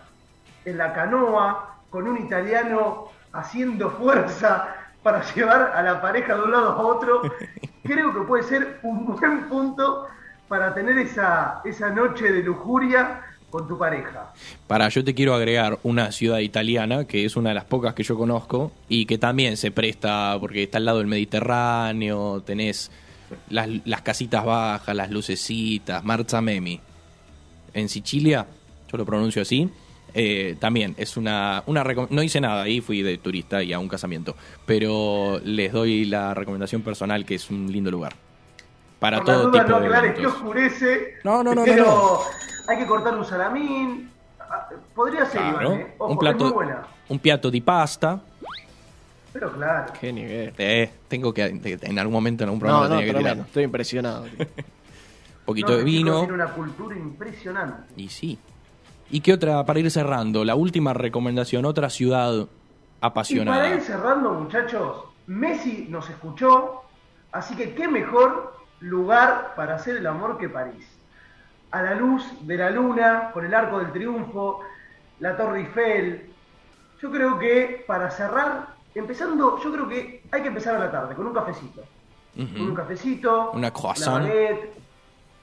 [0.65, 6.51] En la canoa, con un italiano haciendo fuerza para llevar a la pareja de un
[6.51, 7.21] lado a otro,
[7.83, 10.07] creo que puede ser un buen punto
[10.47, 14.33] para tener esa, esa noche de lujuria con tu pareja.
[14.67, 18.03] Para, yo te quiero agregar una ciudad italiana, que es una de las pocas que
[18.03, 22.91] yo conozco, y que también se presta, porque está al lado del Mediterráneo, tenés
[23.49, 26.81] las, las casitas bajas, las lucecitas, Marzamemi.
[27.77, 28.45] En Sicilia,
[28.91, 29.69] yo lo pronuncio así,
[30.13, 33.77] eh, también es una, una recom- no hice nada ahí, fui de turista y a
[33.79, 38.13] un casamiento, pero les doy la recomendación personal que es un lindo lugar.
[38.99, 40.41] Para Por todo dudas tipo no de aclares que eventos.
[40.41, 41.13] oscurece.
[41.23, 42.19] No, no, no, no, pero no.
[42.67, 44.09] hay que cortar un salamín.
[44.95, 45.87] Podría ser, Claro, Iván, ¿eh?
[45.99, 46.87] Ojo, un es plato, muy buena.
[47.09, 48.19] un piatto di pasta,
[49.33, 49.93] Pero claro.
[50.01, 50.51] Qué nivel.
[50.57, 53.37] Eh, tengo que, en algún momento en algún programa No, lo no, tenía que tirar.
[53.45, 54.25] Estoy impresionado.
[55.47, 56.19] poquito No, de vino.
[56.19, 57.93] Tiene una cultura impresionante.
[57.95, 58.37] Y sí.
[59.09, 62.47] ¿Y qué otra, para ir cerrando, la última recomendación, otra ciudad Y
[63.01, 63.57] apasionada?
[63.57, 66.81] para ir cerrando, muchachos, Messi nos escuchó,
[67.31, 70.85] así que qué mejor lugar para hacer el amor que París.
[71.71, 74.59] A la luz de la luna, con el arco del triunfo,
[75.19, 76.29] la Torre Eiffel.
[77.01, 81.15] Yo creo que para cerrar, empezando, yo creo que hay que empezar a la tarde,
[81.15, 81.81] con un cafecito.
[82.35, 84.23] Con un cafecito, Una croissant.
[84.23, 84.73] la baguette,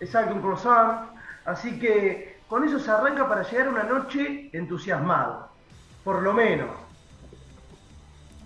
[0.04, 1.08] exacto, un croissant.
[1.44, 5.48] Así que con eso se arranca para llegar una noche entusiasmado,
[6.02, 6.68] por lo menos.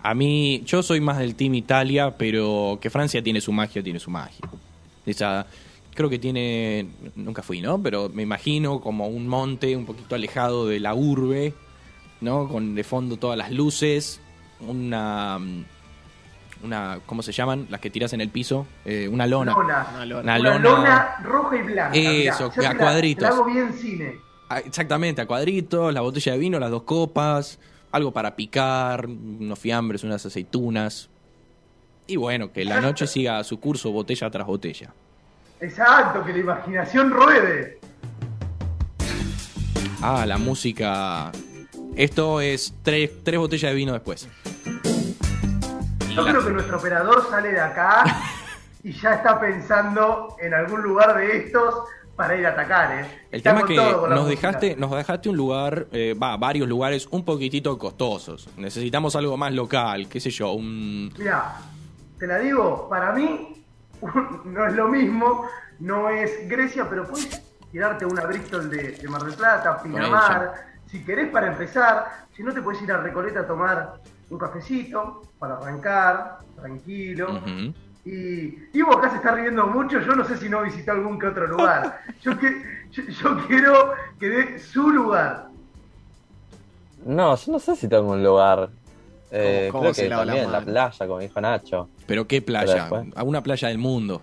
[0.01, 3.99] A mí, yo soy más del Team Italia, pero que Francia tiene su magia, tiene
[3.99, 4.47] su magia.
[5.05, 5.45] Esa,
[5.93, 7.81] creo que tiene, nunca fui, ¿no?
[7.81, 11.53] Pero me imagino como un monte un poquito alejado de la urbe,
[12.21, 12.47] ¿no?
[12.47, 14.21] Con de fondo todas las luces,
[14.61, 15.65] una, mm,
[16.63, 17.67] una, ¿cómo se llaman?
[17.69, 19.53] Las que tiras en el piso, Eh, una lona.
[19.53, 19.87] Lona.
[19.93, 20.21] Una lona.
[20.21, 20.59] Una Una lona.
[20.59, 21.97] lona roja y blanca.
[21.97, 23.23] Eso, Yo a la- cuadritos.
[23.23, 24.15] te la hago bien cine.
[24.49, 27.59] Ah, Exactamente, a cuadritos, la botella de vino, las dos copas,
[27.91, 31.09] algo para picar, unos fiambres, unas aceitunas.
[32.07, 34.91] Y bueno, que la noche siga su curso botella tras botella.
[35.61, 37.79] Exacto, que la imaginación ruede.
[40.01, 41.31] Ah, la música.
[41.95, 44.27] Esto es tres, tres botellas de vino después.
[46.25, 48.03] Yo creo que nuestro operador sale de acá
[48.83, 51.75] y ya está pensando en algún lugar de estos
[52.15, 53.27] para ir a atacar, ¿eh?
[53.31, 53.75] El Está tema es que
[54.09, 58.49] nos dejaste, nos dejaste un lugar, eh, va, varios lugares un poquitito costosos.
[58.57, 61.13] Necesitamos algo más local, qué sé yo, un...
[61.17, 61.55] Mira,
[62.17, 63.63] te la digo, para mí
[64.43, 65.45] no es lo mismo,
[65.79, 67.41] no es Grecia, pero puedes
[67.71, 70.53] tirarte una Bristol de, de Mar del Plata, Pinamar,
[70.89, 73.93] si querés para empezar, si no te puedes ir a Recoleta a tomar
[74.29, 77.39] un cafecito para arrancar, tranquilo.
[78.05, 81.19] Y, y vos acá se está riendo mucho, yo no sé si no visitó algún
[81.19, 82.01] que otro lugar.
[82.21, 85.47] Yo, que, yo, yo quiero que dé su lugar.
[87.05, 88.69] No, yo no sé si tengo un lugar.
[89.31, 91.89] Eh, ¿Cómo- cómo creo se que la también la playa, como dijo Nacho.
[92.07, 94.21] Pero qué Pero playa, después- a una playa del mundo.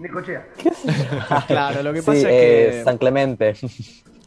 [0.00, 0.46] Necochea.
[1.46, 2.84] Claro, lo que pasa eh, es que.
[2.84, 3.54] San Clemente.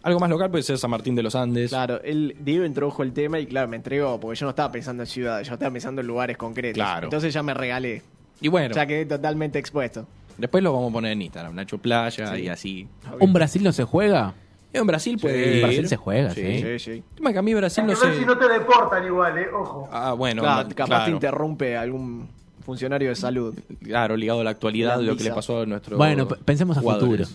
[0.03, 1.69] Algo más local puede ser San Martín de los Andes.
[1.69, 5.03] Claro, él, Diego introdujo el tema y claro, me entregó, porque yo no estaba pensando
[5.03, 6.75] en ciudades, yo estaba pensando en lugares concretos.
[6.75, 7.05] Claro.
[7.05, 8.01] Entonces ya me regalé.
[8.41, 10.05] Y bueno, Ya quedé totalmente expuesto.
[10.37, 12.87] después lo vamos a poner en Instagram, Nacho Playa y así.
[13.19, 14.33] ¿Un Brasil no se juega?
[14.73, 15.61] En Brasil puede En.
[15.63, 16.61] Brasil se juega, sí.
[16.61, 16.91] Sí, sí.
[16.91, 18.19] El tema es que a mí Brasil no sé...
[18.19, 19.87] si no te deportan igual, eh, ojo.
[19.91, 21.05] Ah, bueno, Claro, capaz claro.
[21.05, 22.27] te interrumpe algún
[22.63, 23.53] funcionario de salud.
[23.83, 26.81] Claro, ligado a la actualidad de lo que le pasó a nuestro Bueno, pensemos a
[26.81, 27.25] futuro.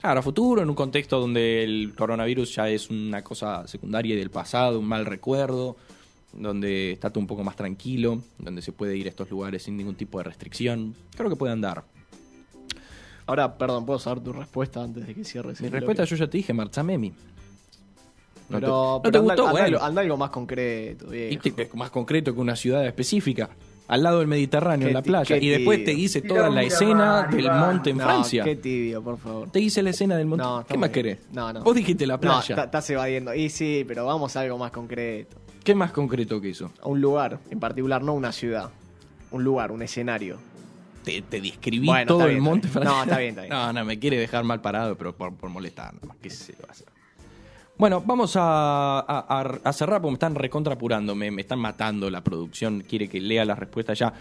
[0.00, 4.18] Claro, a futuro, en un contexto donde el coronavirus ya es una cosa secundaria y
[4.18, 5.76] del pasado, un mal recuerdo,
[6.32, 9.76] donde está todo un poco más tranquilo, donde se puede ir a estos lugares sin
[9.76, 10.94] ningún tipo de restricción.
[11.16, 11.84] Creo que puede andar.
[13.26, 15.60] Ahora, perdón, ¿puedo saber tu respuesta antes de que cierres?
[15.62, 16.10] Mi respuesta bloque?
[16.10, 17.08] yo ya te dije, Marzamemi.
[18.50, 19.42] ¿No te, Pero, no pero te anda, gustó?
[19.48, 23.48] anda Bueno, algo, anda algo más concreto, y te- más concreto que una ciudad específica.
[23.86, 25.36] Al lado del Mediterráneo, en la playa.
[25.36, 28.42] Y después te hice toda la escena del monte en No, Francia.
[28.44, 29.50] Qué tibio, por favor.
[29.50, 30.42] Te hice la escena del monte.
[30.44, 31.18] No, ¿Qué más querés?
[31.32, 31.62] No, no.
[31.62, 32.40] Vos dijiste la No, playa.
[32.54, 33.34] está- estás evadiendo.
[33.34, 35.36] Y sí, pero vamos a algo más concreto.
[35.62, 36.70] ¿Qué más concreto que eso?
[36.82, 38.70] A un lugar, en particular, no una ciudad.
[39.30, 40.38] Un lugar, un escenario.
[41.04, 42.94] Te, te describí Bueno, todo el monte francés.
[42.94, 43.52] No, está bien, está bien.
[43.52, 46.16] No, no, me quiere dejar mal parado, pero por, por molestar, nada más.
[46.22, 46.86] ¿Qué se va a hacer?
[47.76, 52.82] Bueno, vamos a, cerrar porque me están recontra apurando, me, me están matando la producción,
[52.82, 54.14] quiere que lea las respuestas ya.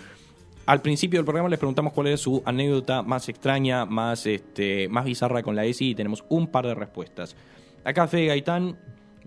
[0.66, 5.06] Al principio del programa les preguntamos cuál era su anécdota más extraña, más, este, más
[5.06, 7.36] bizarra con la ESI y tenemos un par de respuestas.
[7.84, 8.80] Acá Fede Gaitán,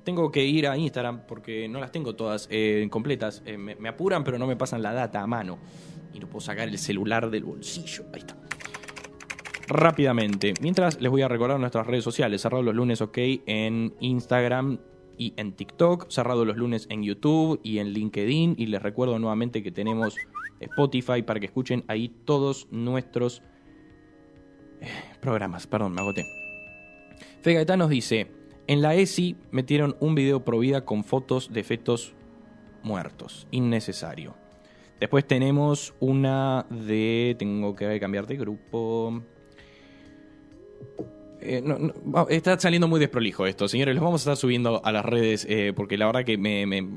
[0.02, 3.42] tengo que ir a Instagram porque no las tengo todas eh, completas.
[3.44, 5.58] Eh, me, me apuran pero no me pasan la data a mano.
[6.14, 8.06] Y no puedo sacar el celular del bolsillo.
[8.12, 8.34] Ahí está.
[9.68, 10.54] Rápidamente.
[10.60, 12.42] Mientras les voy a recordar nuestras redes sociales.
[12.42, 14.78] Cerrado los lunes, ok, en Instagram
[15.18, 16.08] y en TikTok.
[16.08, 18.54] Cerrado los lunes en YouTube y en LinkedIn.
[18.58, 20.16] Y les recuerdo nuevamente que tenemos
[20.60, 23.42] Spotify para que escuchen ahí todos nuestros
[24.80, 24.86] eh,
[25.20, 25.66] programas.
[25.66, 26.24] Perdón, me agoté.
[27.42, 28.28] Fegatá nos dice:
[28.68, 32.14] En la ESI metieron un video pro vida con fotos de fetos
[32.84, 33.48] muertos.
[33.50, 34.36] Innecesario.
[35.00, 37.34] Después tenemos una de.
[37.36, 39.22] Tengo que cambiar de grupo.
[41.41, 43.95] Eh, no, no, va- está saliendo muy desprolijo esto, señores.
[43.95, 46.89] Los vamos a estar subiendo a las redes eh, porque la verdad que me, me-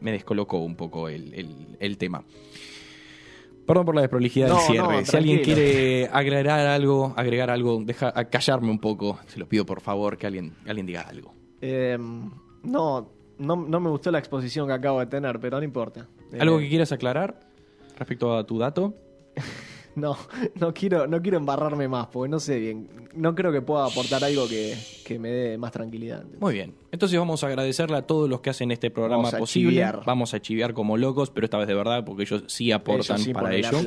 [0.00, 2.24] me descolocó un poco el, el- el tema.
[3.66, 5.04] Perdón por la desprolijidad No, del cierre.
[5.06, 9.18] si alguien quiere agregar algo, agregar algo, deja callarme un poco.
[9.26, 11.34] Se los pido por favor que alguien, alguien diga algo.
[11.60, 11.98] Eh,
[12.62, 16.06] no, no, no me gustó la exposición que acabo de tener, pero no importa.
[16.32, 17.40] Eh, ¿Algo que quieras aclarar
[17.98, 18.94] respecto a tu dato?
[19.96, 20.16] No,
[20.60, 22.88] no quiero, no quiero embarrarme más, porque no sé bien.
[23.14, 26.22] No creo que pueda aportar algo que, que me dé más tranquilidad.
[26.38, 26.74] Muy bien.
[26.92, 29.70] Entonces vamos a agradecerle a todos los que hacen este programa Vamos posible.
[29.70, 30.02] chiviar.
[30.04, 33.24] Vamos a chiviar como locos, pero esta vez de verdad, porque ellos sí aportan Ellos
[33.24, 33.78] sí para ello.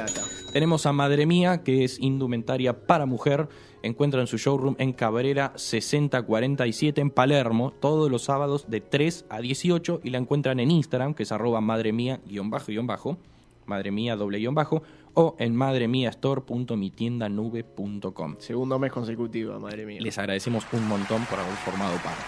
[0.51, 3.47] Tenemos a Madre Mía, que es indumentaria para mujer.
[3.83, 10.01] Encuentran su showroom en Cabrera 6047 en Palermo, todos los sábados de 3 a 18.
[10.03, 13.17] Y la encuentran en Instagram, que es arroba madre mía guion bajo guion bajo,
[13.65, 14.81] madre mía doble guion bajo,
[15.13, 18.35] o en madremiastore.mitiendanube.com.
[18.39, 20.01] Segundo mes consecutivo, madre mía.
[20.01, 22.23] Les agradecemos un montón por haber formado parte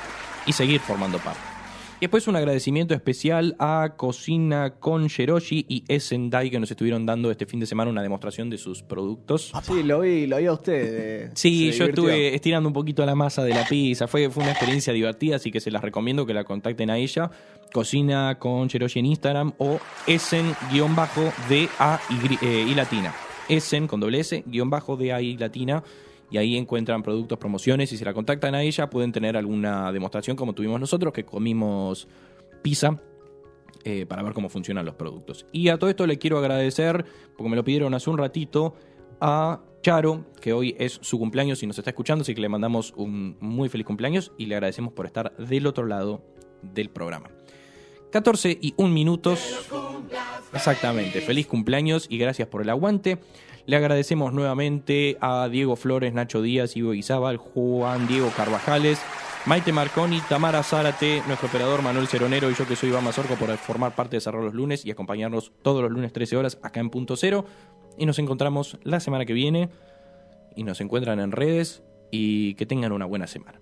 [0.45, 1.60] y seguir formando parte.
[2.01, 7.29] Y después un agradecimiento especial a Cocina con Sheroshi y Esendai que nos estuvieron dando
[7.29, 9.51] este fin de semana una demostración de sus productos.
[9.63, 11.25] Sí, lo vi, lo vi a usted.
[11.27, 12.09] eh, Sí, se yo divirtió.
[12.09, 14.07] estuve estirando un poquito la masa de la pizza.
[14.07, 17.29] Fue, fue una experiencia divertida, así que se las recomiendo que la contacten a ella.
[17.71, 23.13] Cocina con Cheroshi en Instagram o Essen-DA y, eh, y latina.
[23.47, 25.83] Essen con doble S, guion bajo latina.
[26.31, 27.91] Y ahí encuentran productos, promociones.
[27.91, 32.07] Y si la contactan a ella, pueden tener alguna demostración como tuvimos nosotros, que comimos
[32.61, 32.97] pizza
[33.83, 35.45] eh, para ver cómo funcionan los productos.
[35.51, 37.05] Y a todo esto le quiero agradecer,
[37.35, 38.75] porque me lo pidieron hace un ratito,
[39.19, 42.93] a Charo, que hoy es su cumpleaños y nos está escuchando, así que le mandamos
[42.95, 46.23] un muy feliz cumpleaños y le agradecemos por estar del otro lado
[46.61, 47.29] del programa.
[48.11, 49.39] 14 y 1 minutos.
[50.53, 53.19] Exactamente, feliz cumpleaños y gracias por el aguante.
[53.65, 58.99] Le agradecemos nuevamente a Diego Flores, Nacho Díaz, Ivo Izábal, Juan Diego Carvajales,
[59.45, 63.55] Maite Marconi, Tamara Zárate, nuestro operador Manuel Ceronero y yo que soy Iván Mazorco por
[63.57, 66.89] formar parte de Cerrar los Lunes y acompañarnos todos los lunes 13 horas acá en
[66.89, 67.45] Punto Cero.
[67.97, 69.69] Y nos encontramos la semana que viene
[70.55, 73.61] y nos encuentran en redes y que tengan una buena semana.